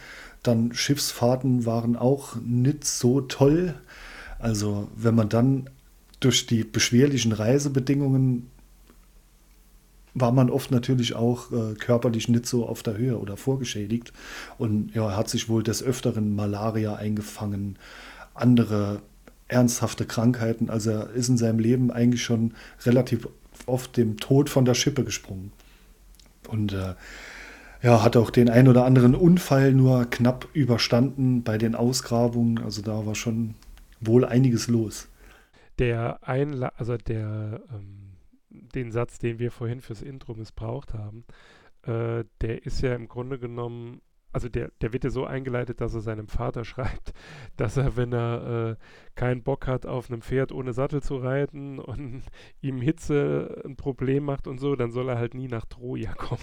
[0.43, 3.75] Dann Schiffsfahrten waren auch nicht so toll.
[4.43, 5.71] Also wenn man dann
[6.21, 8.51] durch die beschwerlichen Reisebedingungen
[10.15, 14.13] war man oft natürlich auch äh, körperlich nicht so auf der Höhe oder vorgeschädigt.
[14.59, 17.79] Und ja, er hat sich wohl des Öfteren Malaria eingefangen,
[18.35, 19.01] andere
[19.49, 20.69] ernsthafte Krankheiten.
[20.69, 22.53] Also er ist in seinem Leben eigentlich schon
[22.85, 23.27] relativ
[23.65, 25.51] oft dem Tod von der Schippe gesprungen.
[26.47, 26.95] Und äh,
[27.83, 32.59] ja, hat auch den ein oder anderen Unfall nur knapp überstanden bei den Ausgrabungen.
[32.59, 33.55] Also da war schon
[34.03, 35.09] wohl einiges los.
[35.79, 38.13] Der Einla also der ähm
[38.75, 41.25] den Satz, den wir vorhin fürs Intro missbraucht haben,
[41.83, 44.03] äh, der ist ja im Grunde genommen
[44.35, 47.13] also der, der wird ja so eingeleitet, dass er seinem Vater schreibt,
[47.57, 48.85] dass er, wenn er äh,
[49.15, 52.23] keinen Bock hat, auf einem Pferd ohne Sattel zu reiten und
[52.61, 56.41] ihm Hitze ein Problem macht und so, dann soll er halt nie nach Troja kommen.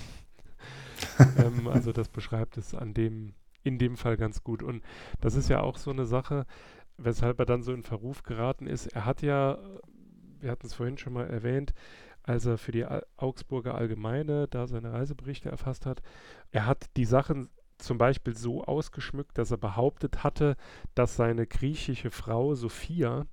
[1.37, 3.33] ähm, also das beschreibt es an dem,
[3.63, 4.61] in dem Fall ganz gut.
[4.61, 4.83] Und
[5.19, 6.45] das ist ja auch so eine Sache,
[6.99, 8.87] weshalb er dann so in Verruf geraten ist.
[8.87, 9.57] Er hat ja,
[10.39, 11.73] wir hatten es vorhin schon mal erwähnt,
[12.23, 12.85] als er für die
[13.17, 16.01] Augsburger Allgemeine da seine Reiseberichte erfasst hat,
[16.51, 20.55] er hat die Sachen zum Beispiel so ausgeschmückt, dass er behauptet hatte,
[20.95, 23.25] dass seine griechische Frau Sophia,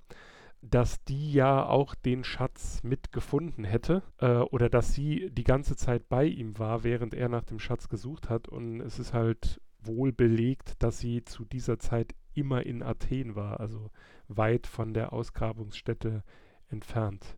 [0.61, 6.09] dass die ja auch den Schatz mitgefunden hätte äh, oder dass sie die ganze Zeit
[6.09, 8.47] bei ihm war, während er nach dem Schatz gesucht hat.
[8.47, 13.59] Und es ist halt wohl belegt, dass sie zu dieser Zeit immer in Athen war,
[13.59, 13.89] also
[14.27, 16.23] weit von der Ausgrabungsstätte
[16.69, 17.37] entfernt.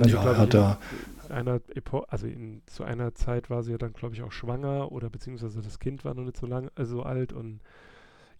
[0.00, 0.78] Also, ja, er hat da.
[1.28, 4.90] Einer Epo also in, zu einer Zeit war sie ja dann, glaube ich, auch schwanger
[4.90, 7.60] oder beziehungsweise das Kind war noch nicht so lang, äh, so alt und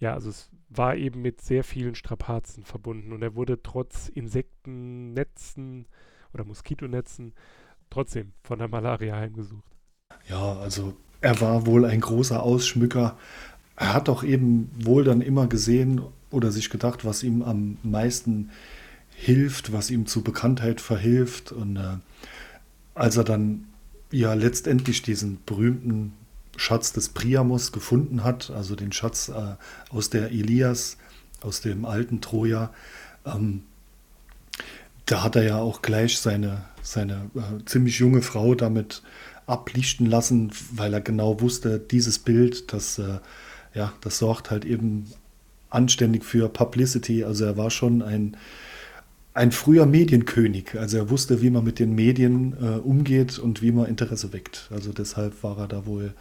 [0.00, 5.86] ja, also es war eben mit sehr vielen Strapazen verbunden und er wurde trotz Insektennetzen
[6.32, 7.34] oder Moskitonetzen
[7.90, 9.76] trotzdem von der Malaria heimgesucht.
[10.28, 13.18] Ja, also er war wohl ein großer Ausschmücker.
[13.78, 16.00] Er hat doch eben wohl dann immer gesehen
[16.30, 18.50] oder sich gedacht, was ihm am meisten
[19.14, 21.52] hilft, was ihm zu Bekanntheit verhilft.
[21.52, 21.98] Und äh,
[22.94, 23.66] als er dann
[24.10, 26.12] ja letztendlich diesen berühmten
[26.56, 29.54] Schatz des Priamos gefunden hat, also den Schatz äh,
[29.90, 30.96] aus der Elias,
[31.40, 32.72] aus dem alten Troja,
[33.24, 33.62] ähm,
[35.06, 39.02] da hat er ja auch gleich seine, seine äh, ziemlich junge Frau damit
[39.46, 43.20] ablichten lassen, weil er genau wusste, dieses Bild, das, äh,
[43.78, 45.06] ja, das sorgt halt eben
[45.70, 47.22] anständig für Publicity.
[47.22, 48.36] Also er war schon ein,
[49.34, 50.76] ein früher Medienkönig.
[50.76, 54.68] Also er wusste, wie man mit den Medien äh, umgeht und wie man Interesse weckt.
[54.72, 56.12] Also deshalb war er da wohl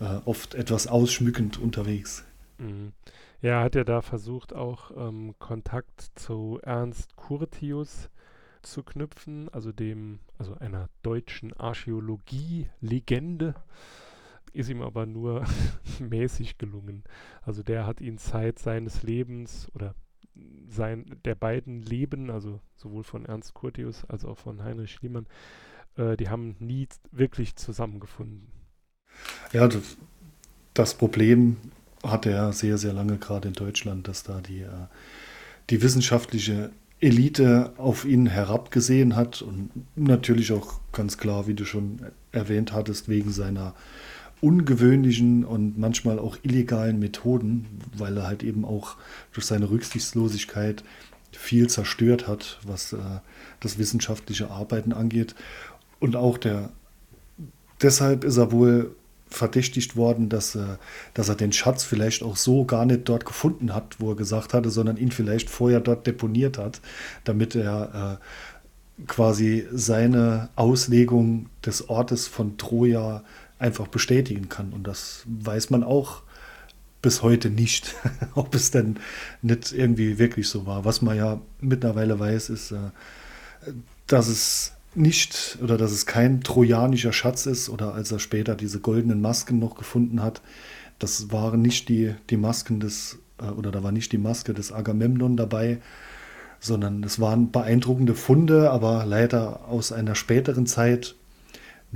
[0.00, 2.24] äh, oft etwas ausschmückend unterwegs.
[2.58, 2.92] Mhm.
[3.40, 8.10] Ja, hat er da versucht, auch ähm, Kontakt zu Ernst Curtius
[8.62, 13.54] zu knüpfen, also dem, also einer deutschen Archäologie-Legende.
[14.56, 15.44] Ist ihm aber nur
[15.98, 17.04] mäßig gelungen.
[17.42, 19.94] Also der hat ihn Zeit seines Lebens oder
[20.66, 25.26] sein, der beiden Leben, also sowohl von Ernst Curtius als auch von Heinrich Schliemann,
[25.96, 28.48] äh, die haben nie wirklich zusammengefunden.
[29.52, 29.98] Ja, das,
[30.72, 31.58] das Problem
[32.02, 34.86] hatte er sehr, sehr lange gerade in Deutschland, dass da die, äh,
[35.68, 42.00] die wissenschaftliche Elite auf ihn herabgesehen hat und natürlich auch ganz klar, wie du schon
[42.32, 43.74] erwähnt hattest, wegen seiner
[44.40, 47.66] ungewöhnlichen und manchmal auch illegalen Methoden,
[47.96, 48.96] weil er halt eben auch
[49.32, 50.84] durch seine Rücksichtslosigkeit
[51.32, 52.98] viel zerstört hat, was äh,
[53.60, 55.34] das wissenschaftliche Arbeiten angeht.
[56.00, 56.70] Und auch der,
[57.82, 58.94] deshalb ist er wohl
[59.28, 60.76] verdächtigt worden, dass, äh,
[61.14, 64.54] dass er den Schatz vielleicht auch so gar nicht dort gefunden hat, wo er gesagt
[64.54, 66.80] hatte, sondern ihn vielleicht vorher dort deponiert hat,
[67.24, 73.22] damit er äh, quasi seine Auslegung des Ortes von Troja
[73.58, 74.72] einfach bestätigen kann.
[74.72, 76.22] Und das weiß man auch
[77.02, 77.94] bis heute nicht,
[78.34, 78.98] ob es denn
[79.42, 80.84] nicht irgendwie wirklich so war.
[80.84, 82.90] Was man ja mittlerweile weiß, ist, äh,
[84.06, 88.80] dass es nicht oder dass es kein trojanischer Schatz ist oder als er später diese
[88.80, 90.40] goldenen Masken noch gefunden hat,
[90.98, 94.72] das waren nicht die, die Masken des, äh, oder da war nicht die Maske des
[94.72, 95.78] Agamemnon dabei,
[96.60, 101.14] sondern es waren beeindruckende Funde, aber leider aus einer späteren Zeit,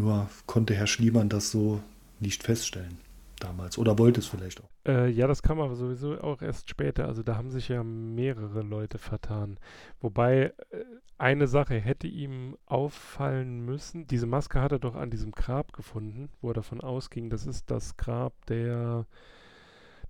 [0.00, 1.80] nur konnte Herr Schliemann das so
[2.18, 2.98] nicht feststellen
[3.38, 3.78] damals.
[3.78, 4.68] Oder wollte es vielleicht auch.
[4.86, 7.06] Äh, ja, das kam aber sowieso auch erst später.
[7.06, 9.58] Also da haben sich ja mehrere Leute vertan.
[10.00, 10.84] Wobei äh,
[11.18, 14.06] eine Sache hätte ihm auffallen müssen.
[14.06, 17.70] Diese Maske hat er doch an diesem Grab gefunden, wo er davon ausging, das ist
[17.70, 19.06] das Grab der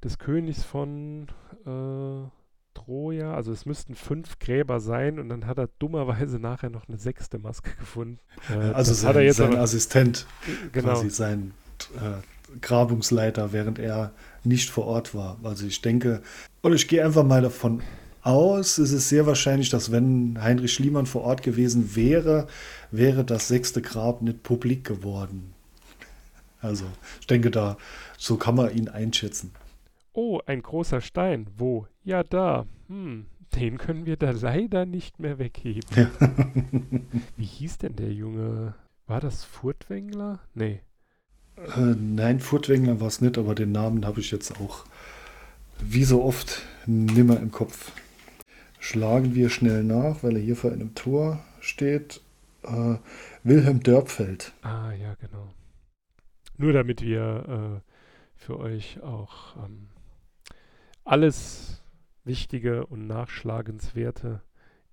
[0.03, 1.27] des Königs von
[1.67, 2.40] äh,
[2.75, 6.99] Troja, also es müssten fünf Gräber sein und dann hat er dummerweise nachher noch eine
[6.99, 8.19] sechste Maske gefunden.
[8.49, 10.27] Äh, also sein, hat er jetzt sein aber, Assistent,
[10.73, 10.93] genau.
[10.93, 11.53] quasi sein
[11.97, 14.13] äh, Grabungsleiter, während er
[14.45, 15.39] nicht vor Ort war.
[15.43, 16.23] Also ich denke,
[16.63, 17.83] oder ich gehe einfach mal davon
[18.23, 22.47] aus, es ist sehr wahrscheinlich, dass wenn Heinrich Schliemann vor Ort gewesen wäre,
[22.91, 25.55] wäre das sechste Grab nicht publik geworden.
[26.61, 26.85] Also
[27.21, 27.77] ich denke da,
[28.19, 29.53] so kann man ihn einschätzen.
[30.13, 31.47] Oh, ein großer Stein.
[31.57, 31.87] Wo?
[32.11, 32.67] Ja, da.
[32.89, 35.87] Hm, den können wir da leider nicht mehr wegheben.
[35.95, 36.11] Ja.
[37.37, 38.75] Wie hieß denn der Junge?
[39.07, 40.41] War das Furtwängler?
[40.53, 40.81] Nee.
[41.57, 44.87] Äh, nein, Furtwängler war es nicht, aber den Namen habe ich jetzt auch
[45.79, 47.93] wie so oft nimmer im Kopf.
[48.81, 52.21] Schlagen wir schnell nach, weil er hier vor einem Tor steht.
[52.65, 52.97] Äh,
[53.45, 54.53] Wilhelm Dörpfeld.
[54.63, 55.55] Ah, ja, genau.
[56.57, 57.95] Nur damit wir äh,
[58.35, 59.87] für euch auch ähm,
[61.05, 61.80] alles
[62.25, 64.43] Wichtige und Nachschlagenswerte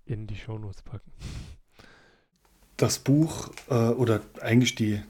[0.05, 1.11] in die Shownotes packen.
[2.77, 5.01] Das Buch äh, oder eigentlich die,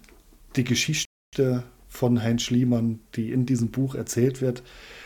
[0.56, 4.64] die Geschichte von Heinz Schliemann, die in diesem Buch erzählt wird,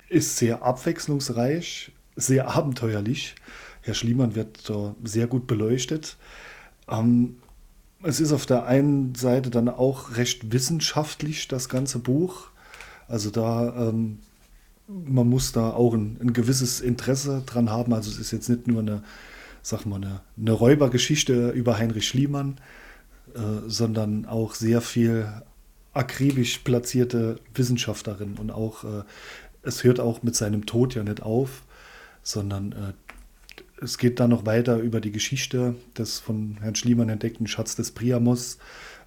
[0.10, 3.36] ist sehr abwechslungsreich, sehr abenteuerlich.
[3.82, 6.18] Herr Schliemann wird da sehr gut beleuchtet.
[6.88, 7.38] Ähm,
[8.04, 12.50] es ist auf der einen Seite dann auch recht wissenschaftlich, das ganze Buch.
[13.08, 14.20] Also da, ähm,
[15.06, 17.94] man muss da auch ein, ein, gewisses Interesse dran haben.
[17.94, 19.04] Also es ist jetzt nicht nur eine,
[19.62, 22.58] sag mal, eine, eine Räubergeschichte über Heinrich Schliemann,
[23.34, 25.28] äh, sondern auch sehr viel
[25.94, 29.04] akribisch platzierte Wissenschaftlerin und auch, äh,
[29.64, 31.64] es hört auch mit seinem Tod ja nicht auf,
[32.24, 32.94] sondern äh,
[33.82, 37.92] es geht dann noch weiter über die Geschichte des von Herrn Schliemann entdeckten Schatz des
[37.92, 38.60] Priamos,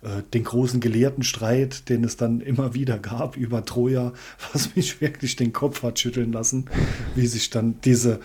[0.03, 4.13] äh, den großen Gelehrtenstreit, den es dann immer wieder gab über Troja,
[4.53, 6.67] was mich wirklich den Kopf hat schütteln lassen,
[7.15, 8.21] wie sich dann diese,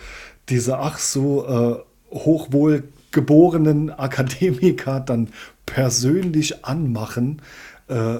[0.48, 5.28] diese ach so äh, hochwohlgeborenen Akademiker dann
[5.66, 7.42] persönlich anmachen,
[7.86, 8.16] äh,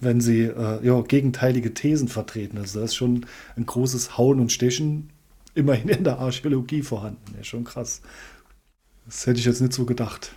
[0.00, 2.58] wenn sie äh, ja, gegenteilige Thesen vertreten.
[2.58, 3.26] Also das ist schon
[3.56, 5.10] ein großes Hauen und Stechen
[5.54, 7.34] immerhin in der Archäologie vorhanden.
[7.36, 8.02] Ja, schon krass.
[9.06, 10.34] Das hätte ich jetzt nicht so gedacht.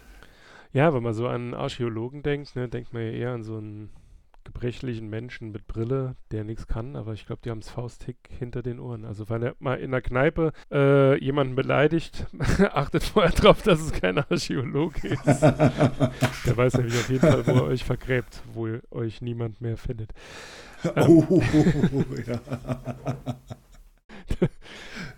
[0.74, 3.90] Ja, wenn man so an Archäologen denkt, ne, denkt man ja eher an so einen
[4.48, 8.64] gebrechlichen Menschen mit Brille, der nichts kann, aber ich glaube, die haben es Fausthick hinter
[8.64, 9.04] den Ohren.
[9.04, 12.28] Also wenn er mal in der Kneipe äh, jemanden beleidigt,
[12.72, 15.26] achtet vorher drauf, dass es kein Archäologe ist.
[15.26, 20.12] der weiß nämlich auf jeden Fall, wo er euch vergräbt, wo euch niemand mehr findet.
[20.96, 21.42] Ähm, oh,
[22.26, 22.40] ja.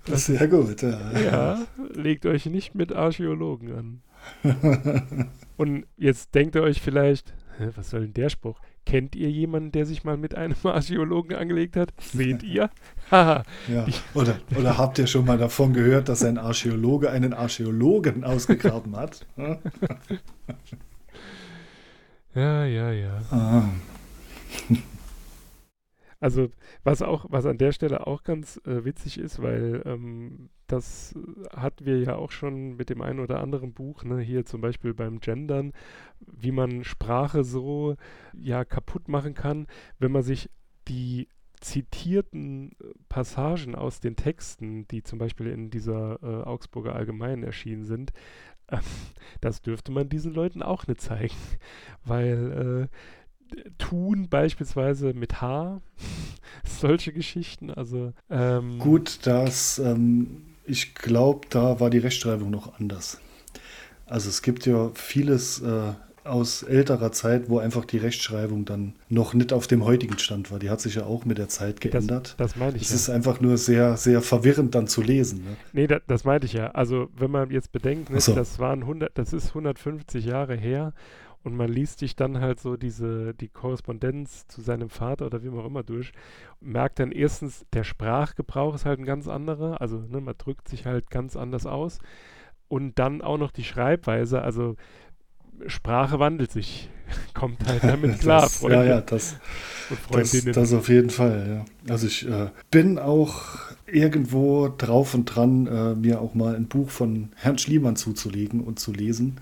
[0.10, 1.20] Das ist sehr gut, ja.
[1.20, 4.02] Ja, legt euch nicht mit Archäologen an.
[5.58, 7.34] Und jetzt denkt ihr euch vielleicht,
[7.76, 8.60] was soll denn der Spruch?
[8.86, 11.94] Kennt ihr jemanden, der sich mal mit einem Archäologen angelegt hat?
[12.00, 12.70] Seht ihr?
[13.12, 13.44] ja.
[14.14, 19.26] oder, oder habt ihr schon mal davon gehört, dass ein Archäologe einen Archäologen ausgegraben hat?
[22.34, 23.22] ja, ja, ja.
[23.32, 23.70] Ah.
[26.20, 26.50] Also
[26.84, 31.16] was auch, was an der Stelle auch ganz äh, witzig ist, weil ähm, das
[31.56, 34.94] hatten wir ja auch schon mit dem einen oder anderen Buch, ne, hier zum Beispiel
[34.94, 35.72] beim Gendern,
[36.20, 37.96] wie man Sprache so
[38.34, 39.68] ja kaputt machen kann,
[39.98, 40.50] wenn man sich
[40.88, 41.30] die
[41.62, 47.86] zitierten äh, Passagen aus den Texten, die zum Beispiel in dieser äh, Augsburger Allgemeinen erschienen
[47.86, 48.12] sind,
[48.68, 48.78] äh,
[49.42, 51.36] das dürfte man diesen Leuten auch nicht zeigen,
[52.04, 52.96] weil äh,
[53.78, 55.82] tun, beispielsweise mit H.
[56.64, 57.72] Solche Geschichten.
[57.72, 63.20] Also ähm, gut, dass ähm, ich glaube, da war die Rechtschreibung noch anders.
[64.06, 65.94] Also es gibt ja vieles äh,
[66.24, 70.60] aus älterer Zeit, wo einfach die Rechtschreibung dann noch nicht auf dem heutigen Stand war.
[70.60, 72.36] Die hat sich ja auch mit der Zeit geändert.
[72.38, 72.84] Das, das meine ich.
[72.84, 72.96] Es ja.
[72.96, 75.44] ist einfach nur sehr, sehr verwirrend dann zu lesen.
[75.44, 75.58] Ne?
[75.74, 76.72] Nee, da, das meinte ich ja.
[76.72, 78.34] Also wenn man jetzt bedenkt, ne, so.
[78.34, 80.94] das waren 100, das ist 150 Jahre her
[81.44, 85.50] und man liest sich dann halt so diese, die Korrespondenz zu seinem Vater oder wie
[85.50, 86.12] auch immer durch,
[86.60, 90.86] merkt dann erstens, der Sprachgebrauch ist halt ein ganz anderer, also ne, man drückt sich
[90.86, 92.00] halt ganz anders aus
[92.68, 94.76] und dann auch noch die Schreibweise, also
[95.66, 96.90] Sprache wandelt sich,
[97.34, 98.78] kommt halt damit klar, das, Freunde.
[98.78, 99.38] Ja, ja, das,
[100.12, 101.92] das, das, auf jeden Fall, ja.
[101.92, 103.44] Also ich äh, bin auch
[103.88, 108.80] irgendwo drauf und dran, äh, mir auch mal ein Buch von Herrn Schliemann zuzulegen und
[108.80, 109.40] zu lesen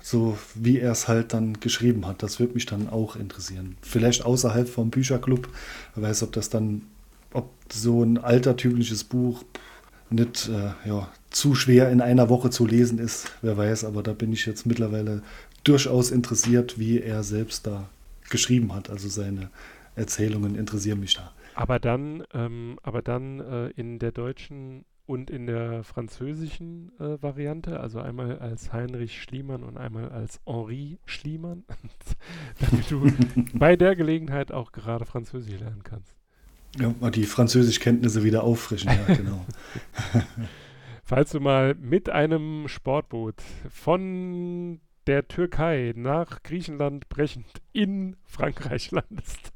[0.00, 2.22] so wie er es halt dann geschrieben hat.
[2.22, 3.76] Das würde mich dann auch interessieren.
[3.82, 5.48] Vielleicht außerhalb vom Bücherclub.
[5.94, 6.82] Wer weiß, ob das dann,
[7.32, 9.44] ob so ein altertümliches Buch
[10.10, 13.30] nicht äh, ja, zu schwer in einer Woche zu lesen ist.
[13.42, 15.22] Wer weiß, aber da bin ich jetzt mittlerweile
[15.64, 17.88] durchaus interessiert, wie er selbst da
[18.30, 18.90] geschrieben hat.
[18.90, 19.50] Also seine
[19.96, 21.32] Erzählungen interessieren mich da.
[21.54, 27.80] Aber dann, ähm, aber dann äh, in der deutschen und in der französischen äh, Variante,
[27.80, 31.64] also einmal als Heinrich Schliemann und einmal als Henri Schliemann,
[32.60, 33.10] damit du
[33.58, 36.14] bei der Gelegenheit auch gerade Französisch lernen kannst.
[36.78, 39.46] Ja, mal die Französischkenntnisse wieder auffrischen, ja, genau.
[41.04, 49.54] Falls du mal mit einem Sportboot von der Türkei nach Griechenland brechend in Frankreich landest,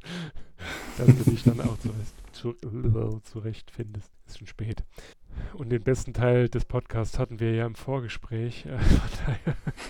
[0.96, 4.10] dass du dich dann auch zurecht, zu, äh, zurechtfindest.
[4.26, 4.82] Ist schon spät.
[5.54, 8.66] Und den besten Teil des Podcasts hatten wir ja im Vorgespräch.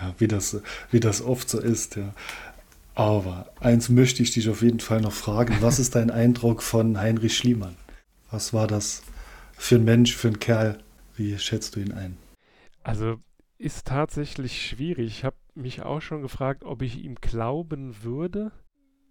[0.00, 2.14] ja, wie das, wie das oft so ist, ja.
[2.94, 5.58] Aber eins möchte ich dich auf jeden Fall noch fragen.
[5.60, 7.76] Was ist dein Eindruck von Heinrich Schliemann?
[8.30, 9.02] Was war das
[9.52, 10.78] für ein Mensch, für ein Kerl?
[11.14, 12.16] Wie schätzt du ihn ein?
[12.82, 13.16] Also
[13.58, 15.06] ist tatsächlich schwierig.
[15.08, 18.52] Ich habe mich auch schon gefragt, ob ich ihm glauben würde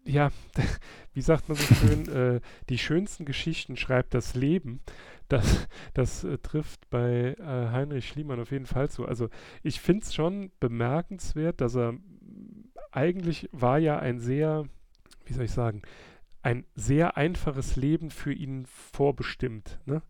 [0.06, 0.32] ja,
[1.14, 4.80] wie sagt man so schön, äh, die schönsten Geschichten schreibt das Leben.
[5.28, 9.06] Das, das äh, trifft bei äh, Heinrich Schliemann auf jeden Fall zu.
[9.06, 9.30] Also
[9.64, 11.95] ich finde es schon bemerkenswert, dass er
[12.91, 14.66] eigentlich war ja ein sehr,
[15.26, 15.82] wie soll ich sagen,
[16.41, 19.80] ein sehr einfaches Leben für ihn vorbestimmt.
[19.86, 20.03] Ne?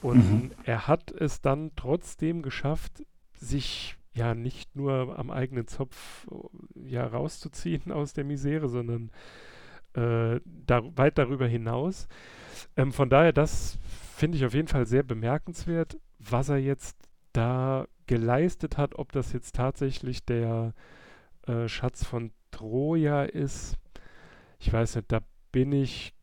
[0.00, 0.50] Und mhm.
[0.64, 3.04] er hat es dann trotzdem geschafft,
[3.38, 6.26] sich ja nicht nur am eigenen Zopf
[6.74, 9.10] ja rauszuziehen aus der Misere, sondern
[9.94, 12.08] äh, da, weit darüber hinaus.
[12.76, 13.78] Ähm, von daher, das
[14.16, 16.96] finde ich auf jeden Fall sehr bemerkenswert, was er jetzt
[17.32, 20.74] da geleistet hat, ob das jetzt tatsächlich der
[21.46, 23.76] äh, Schatz von Troja ist.
[24.58, 25.20] Ich weiß nicht, da
[25.52, 26.14] bin ich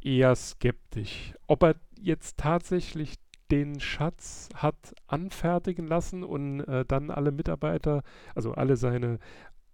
[0.00, 1.34] eher skeptisch.
[1.46, 3.16] Ob er jetzt tatsächlich
[3.50, 8.02] den Schatz hat anfertigen lassen und äh, dann alle Mitarbeiter,
[8.34, 9.18] also alle seine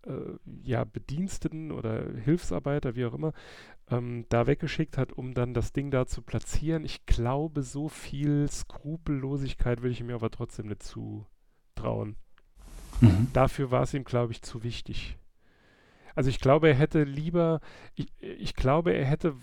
[0.07, 3.33] äh, ja, Bediensteten oder Hilfsarbeiter, wie auch immer,
[3.91, 6.85] ähm, da weggeschickt hat, um dann das Ding da zu platzieren.
[6.85, 12.17] Ich glaube, so viel Skrupellosigkeit würde ich mir aber trotzdem nicht zutrauen.
[13.01, 13.29] Mhm.
[13.33, 15.19] Dafür war es ihm, glaube ich, zu wichtig.
[16.15, 17.61] Also ich glaube, er hätte lieber,
[17.95, 19.37] ich, ich glaube, er hätte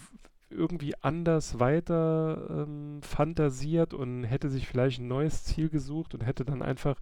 [0.54, 6.46] irgendwie anders weiter ähm, fantasiert und hätte sich vielleicht ein neues Ziel gesucht und hätte
[6.46, 6.98] dann einfach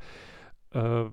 [0.74, 1.06] äh,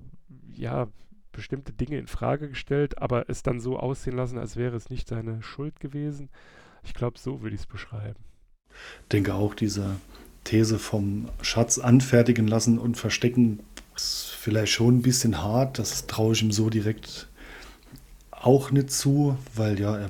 [0.53, 0.87] ja
[1.31, 5.07] bestimmte Dinge in Frage gestellt, aber es dann so aussehen lassen, als wäre es nicht
[5.07, 6.29] seine Schuld gewesen.
[6.83, 8.19] Ich glaube, so würde ich es beschreiben.
[9.03, 9.95] Ich denke auch, diese
[10.43, 13.59] These vom Schatz anfertigen lassen und verstecken
[13.95, 15.79] ist vielleicht schon ein bisschen hart.
[15.79, 17.27] Das traue ich ihm so direkt
[18.31, 20.09] auch nicht zu, weil ja, er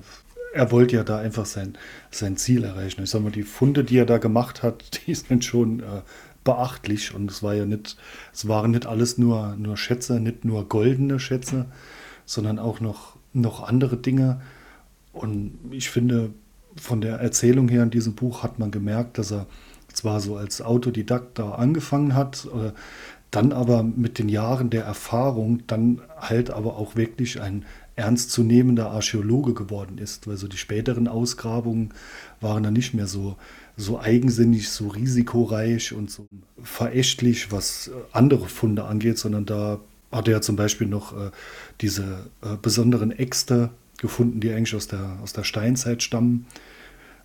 [0.53, 1.77] er wollte ja da einfach sein,
[2.11, 3.03] sein Ziel erreichen.
[3.03, 6.01] Ich sag mal, die Funde, die er da gemacht hat, die sind schon äh,
[6.43, 7.97] beachtlich und es war ja nicht,
[8.33, 11.65] es waren nicht alles nur, nur Schätze, nicht nur goldene Schätze,
[12.25, 14.41] sondern auch noch, noch andere Dinge.
[15.11, 16.31] Und ich finde,
[16.75, 19.47] von der Erzählung her in diesem Buch hat man gemerkt, dass er
[19.91, 22.71] zwar so als Autodidakt da angefangen hat, äh,
[23.31, 27.65] dann aber mit den Jahren der Erfahrung dann halt aber auch wirklich ein
[27.99, 31.93] ernstzunehmender Archäologe geworden ist, weil so die späteren Ausgrabungen
[32.41, 33.35] waren dann nicht mehr so,
[33.77, 36.25] so eigensinnig, so risikoreich und so
[36.63, 39.79] verächtlich, was andere Funde angeht, sondern da
[40.11, 41.29] hat er zum Beispiel noch äh,
[41.81, 46.47] diese äh, besonderen Äxte gefunden, die eigentlich aus der, aus der Steinzeit stammen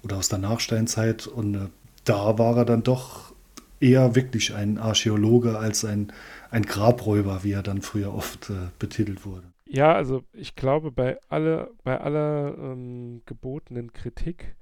[0.03, 1.27] oder aus der Nachsteinzeit.
[1.27, 1.69] Und äh,
[2.05, 3.33] da war er dann doch
[3.81, 6.13] eher wirklich ein Archäologe als ein,
[6.51, 9.54] ein Grabräuber, wie er dann früher oft äh, betitelt wurde.
[9.75, 14.55] Ja, also ich glaube, bei, alle, bei aller ähm, gebotenen Kritik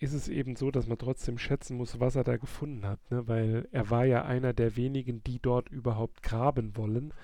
[0.00, 3.28] ist es eben so, dass man trotzdem schätzen muss, was er da gefunden hat, ne?
[3.28, 7.14] weil er war ja einer der wenigen, die dort überhaupt graben wollen.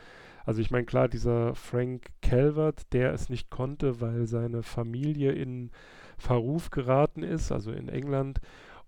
[0.44, 5.72] Also ich meine, klar, dieser Frank Calvert, der es nicht konnte, weil seine Familie in
[6.18, 8.40] Verruf geraten ist, also in England,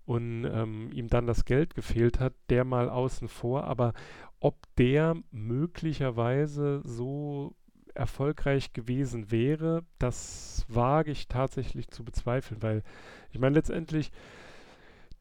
[0.05, 3.65] und ähm, ihm dann das Geld gefehlt hat, der mal außen vor.
[3.65, 3.93] Aber
[4.39, 7.53] ob der möglicherweise so
[7.95, 12.83] erfolgreich gewesen wäre, das wage ich tatsächlich zu bezweifeln, weil
[13.31, 14.11] ich meine letztendlich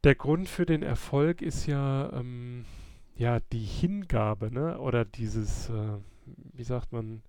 [0.05, 2.23] der Grund für den Erfolg ist ja
[3.19, 4.79] ja die Hingabe, ne?
[4.79, 5.99] Oder dieses, äh,
[6.55, 7.23] wie sagt man,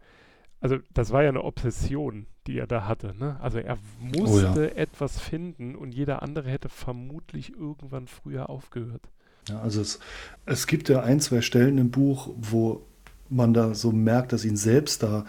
[0.61, 3.39] also das war ja eine Obsession, die er da hatte, ne?
[3.41, 4.81] Also er musste oh ja.
[4.81, 9.09] etwas finden und jeder andere hätte vermutlich irgendwann früher aufgehört.
[9.49, 9.99] Ja, also es,
[10.45, 12.85] es gibt ja ein, zwei Stellen im Buch, wo
[13.29, 15.25] man da so merkt, dass ihn selbst da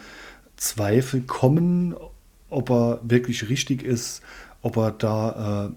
[0.56, 1.94] Zweifel kommen,
[2.48, 4.22] ob er wirklich richtig ist,
[4.62, 5.72] ob er da äh,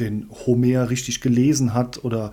[0.00, 2.32] den Homer richtig gelesen hat oder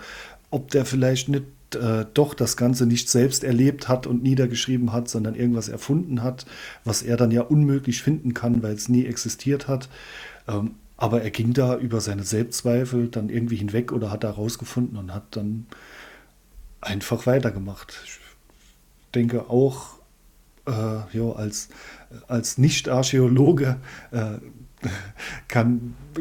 [0.49, 5.09] ob der vielleicht nicht äh, doch das Ganze nicht selbst erlebt hat und niedergeschrieben hat,
[5.09, 6.45] sondern irgendwas erfunden hat,
[6.84, 9.89] was er dann ja unmöglich finden kann, weil es nie existiert hat.
[10.47, 14.97] Ähm, aber er ging da über seine Selbstzweifel dann irgendwie hinweg oder hat da rausgefunden
[14.97, 15.65] und hat dann
[16.79, 17.99] einfach weitergemacht.
[18.05, 18.20] Ich
[19.14, 19.99] denke auch,
[20.68, 21.70] äh, jo, als,
[22.28, 23.78] als Nicht-Archäologe
[24.12, 24.38] äh,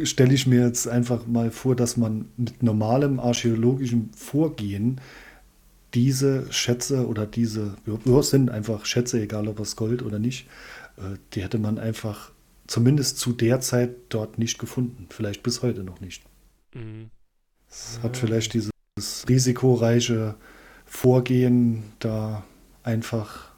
[0.05, 5.01] stelle ich mir jetzt einfach mal vor, dass man mit normalem archäologischem Vorgehen
[5.95, 10.47] diese Schätze oder diese, ja, sind einfach Schätze, egal ob es Gold oder nicht,
[10.97, 12.33] äh, die hätte man einfach
[12.67, 15.07] zumindest zu der Zeit dort nicht gefunden.
[15.11, 16.23] Vielleicht bis heute noch nicht.
[16.75, 17.11] Mhm.
[17.69, 18.71] Es hat vielleicht dieses
[19.29, 20.37] risikoreiche
[20.85, 22.45] Vorgehen da
[22.91, 23.53] einfach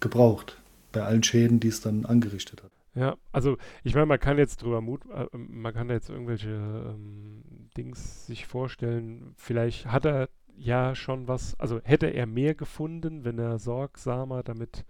[0.00, 0.60] gebraucht.
[0.92, 2.70] Bei allen Schäden, die es dann angerichtet hat.
[2.94, 7.42] Ja, also ich meine, man kann jetzt drüber Mut, äh, man kann jetzt irgendwelche ähm,
[7.76, 9.34] Dings sich vorstellen.
[9.36, 14.84] Vielleicht hat er ja schon was, also hätte er mehr gefunden, wenn er sorgsamer damit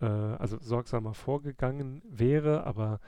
[0.00, 3.00] äh, also sorgsamer vorgegangen wäre, aber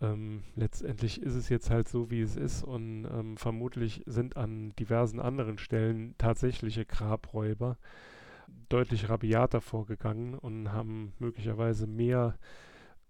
[0.00, 4.74] ähm, letztendlich ist es jetzt halt so, wie es ist und ähm, vermutlich sind an
[4.76, 7.78] diversen anderen Stellen tatsächliche Grabräuber
[8.68, 12.36] deutlich rabiater vorgegangen und haben möglicherweise mehr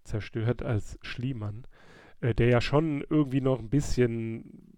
[0.05, 1.67] zerstört als Schliemann,
[2.21, 4.75] äh, der ja schon irgendwie noch ein bisschen,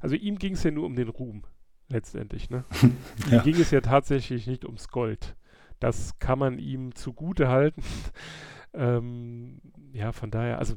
[0.00, 1.44] also ihm ging es ja nur um den Ruhm
[1.88, 2.64] letztendlich, ne?
[3.30, 3.38] ja.
[3.38, 5.36] Ihm ging es ja tatsächlich nicht ums Gold.
[5.78, 7.82] Das kann man ihm zugute halten.
[8.72, 9.60] ähm,
[9.92, 10.76] ja, von daher, also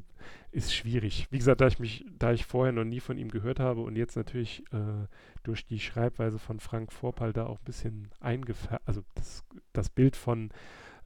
[0.55, 1.27] ist schwierig.
[1.31, 3.97] Wie gesagt, da ich mich, da ich vorher noch nie von ihm gehört habe und
[3.97, 5.07] jetzt natürlich äh,
[5.43, 9.43] durch die Schreibweise von Frank Vorpal da auch ein bisschen eingefärbt, also das,
[9.73, 10.51] das Bild von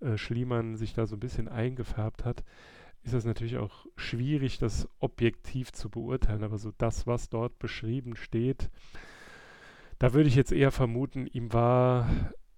[0.02, 2.44] äh, Schliemann sich da so ein bisschen eingefärbt hat,
[3.02, 6.44] ist es natürlich auch schwierig, das objektiv zu beurteilen.
[6.44, 8.70] Aber so das, was dort beschrieben steht,
[9.98, 12.08] da würde ich jetzt eher vermuten, ihm war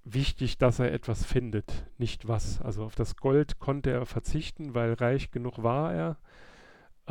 [0.04, 2.62] wichtig, dass er etwas findet, nicht was.
[2.62, 6.18] Also auf das Gold konnte er verzichten, weil reich genug war er.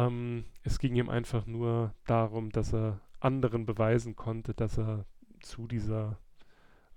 [0.01, 5.05] Ähm, es ging ihm einfach nur darum, dass er anderen beweisen konnte, dass er
[5.41, 6.19] zu dieser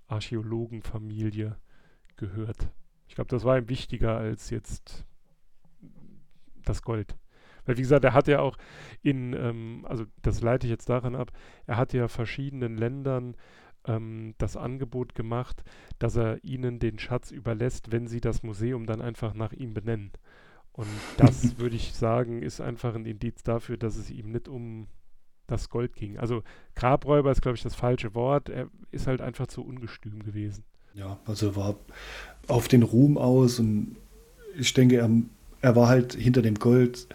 [0.06, 1.56] Archäologenfamilie
[2.16, 2.70] gehört.
[3.08, 5.04] Ich glaube, das war ihm wichtiger als jetzt
[6.64, 7.16] das Gold.
[7.66, 8.56] Weil, wie gesagt, er hat ja auch
[9.02, 11.30] in, ähm, also das leite ich jetzt daran ab,
[11.66, 13.36] er hat ja verschiedenen Ländern
[13.86, 15.62] ähm, das Angebot gemacht,
[15.98, 20.12] dass er ihnen den Schatz überlässt, wenn sie das Museum dann einfach nach ihm benennen.
[20.74, 24.86] Und das würde ich sagen, ist einfach ein Indiz dafür, dass es ihm nicht um
[25.46, 26.18] das Gold ging.
[26.18, 26.42] Also
[26.74, 28.48] Grabräuber ist, glaube ich, das falsche Wort.
[28.48, 30.64] Er ist halt einfach zu ungestüm gewesen.
[30.94, 31.76] Ja, also war
[32.48, 33.96] auf den Ruhm aus und
[34.56, 35.10] ich denke, er,
[35.60, 37.08] er war halt hinter dem Gold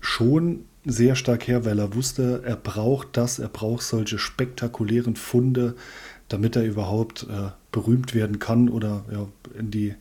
[0.00, 5.74] schon sehr stark her, weil er wusste, er braucht das, er braucht solche spektakulären Funde,
[6.28, 9.26] damit er überhaupt äh, berühmt werden kann oder ja,
[9.58, 9.94] in die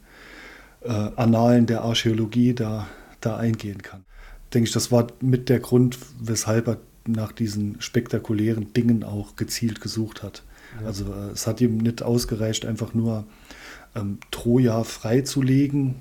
[0.88, 2.88] äh, Annalen der Archäologie da,
[3.22, 4.06] da eingehen kann.
[4.54, 9.82] Denke ich, das war mit der Grund, weshalb er nach diesen spektakulären Dingen auch gezielt
[9.82, 10.44] gesucht hat.
[10.82, 10.88] Ja.
[10.88, 13.26] Also äh, es hat ihm nicht ausgereicht, einfach nur
[13.96, 15.96] ähm, Troja freizulegen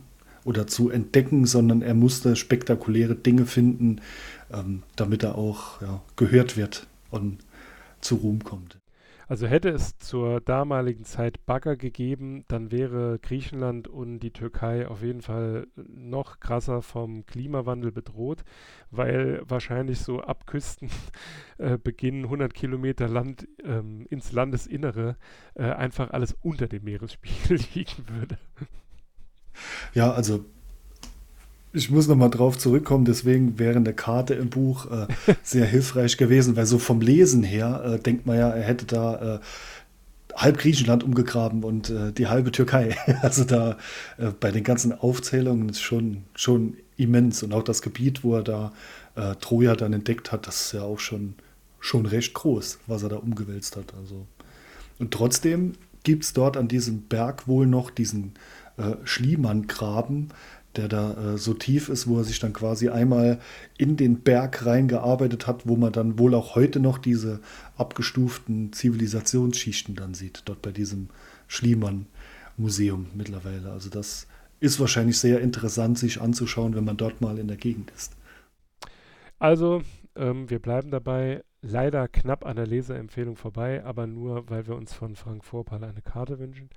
[0.45, 4.01] oder zu entdecken, sondern er musste spektakuläre Dinge finden,
[4.53, 7.39] ähm, damit er auch ja, gehört wird und
[8.01, 8.79] zu Ruhm kommt.
[9.29, 15.03] Also hätte es zur damaligen Zeit Bagger gegeben, dann wäre Griechenland und die Türkei auf
[15.03, 18.45] jeden Fall noch krasser vom Klimawandel bedroht,
[18.93, 25.17] weil wahrscheinlich so ab Küstenbeginn äh, 100 Kilometer Land ähm, ins Landesinnere
[25.55, 28.39] äh, einfach alles unter dem Meeresspiegel liegen würde.
[29.93, 30.45] Ja, also
[31.77, 35.07] ich muss nochmal drauf zurückkommen, deswegen wäre eine Karte im Buch äh,
[35.43, 39.37] sehr hilfreich gewesen, weil so vom Lesen her äh, denkt man ja, er hätte da
[39.37, 39.41] äh,
[40.35, 42.97] halb Griechenland umgegraben und äh, die halbe Türkei.
[43.21, 43.77] Also da
[44.17, 48.43] äh, bei den ganzen Aufzählungen ist schon, schon immens und auch das Gebiet, wo er
[48.43, 48.73] da
[49.15, 51.35] äh, Troja dann entdeckt hat, das ist ja auch schon,
[51.79, 53.93] schon recht groß, was er da umgewälzt hat.
[54.01, 54.27] Also.
[54.99, 55.75] Und trotzdem
[56.05, 58.35] gibt es dort an diesem Berg wohl noch diesen
[59.05, 60.29] Schliemann-Graben,
[60.77, 63.41] der da äh, so tief ist, wo er sich dann quasi einmal
[63.79, 67.41] in den Berg reingearbeitet hat, wo man dann wohl auch heute noch diese
[67.77, 71.09] abgestuften Zivilisationsschichten dann sieht, dort bei diesem
[71.49, 73.73] Schliemann-Museum mittlerweile.
[73.73, 74.27] Also das
[74.61, 78.17] ist wahrscheinlich sehr interessant, sich anzuschauen, wenn man dort mal in der Gegend ist.
[79.39, 79.83] Also,
[80.15, 81.43] ähm, wir bleiben dabei.
[81.63, 86.01] Leider knapp an der Leseempfehlung vorbei, aber nur, weil wir uns von Frank Vorpal eine
[86.01, 86.71] Karte wünschen.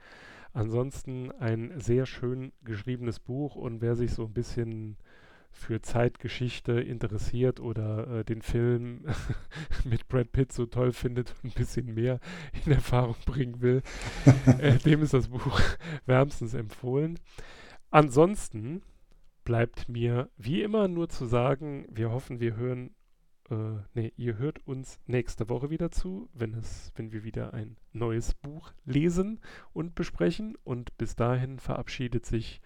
[0.54, 4.98] Ansonsten ein sehr schön geschriebenes Buch und wer sich so ein bisschen
[5.52, 9.06] für Zeitgeschichte interessiert oder äh, den Film
[9.84, 12.20] mit Brad Pitt so toll findet und ein bisschen mehr
[12.66, 13.82] in Erfahrung bringen will,
[14.60, 15.60] äh, dem ist das Buch
[16.06, 17.20] wärmstens empfohlen.
[17.92, 18.82] Ansonsten
[19.44, 22.92] bleibt mir wie immer nur zu sagen, wir hoffen, wir hören
[23.50, 27.78] äh, nee, ihr hört uns nächste Woche wieder zu, wenn, es, wenn wir wieder ein
[27.94, 29.40] neues Buch lesen
[29.74, 30.58] und besprechen.
[30.64, 32.62] Und bis dahin verabschiedet sich,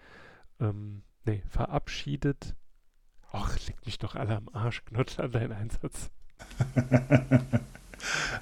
[0.60, 2.54] ähm, nee, verabschiedet,
[3.32, 6.10] ach, leg mich doch alle am Arsch, Knotsch an deinen Einsatz.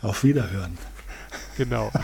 [0.03, 0.77] Auf Wiederhören.
[1.57, 1.91] Genau.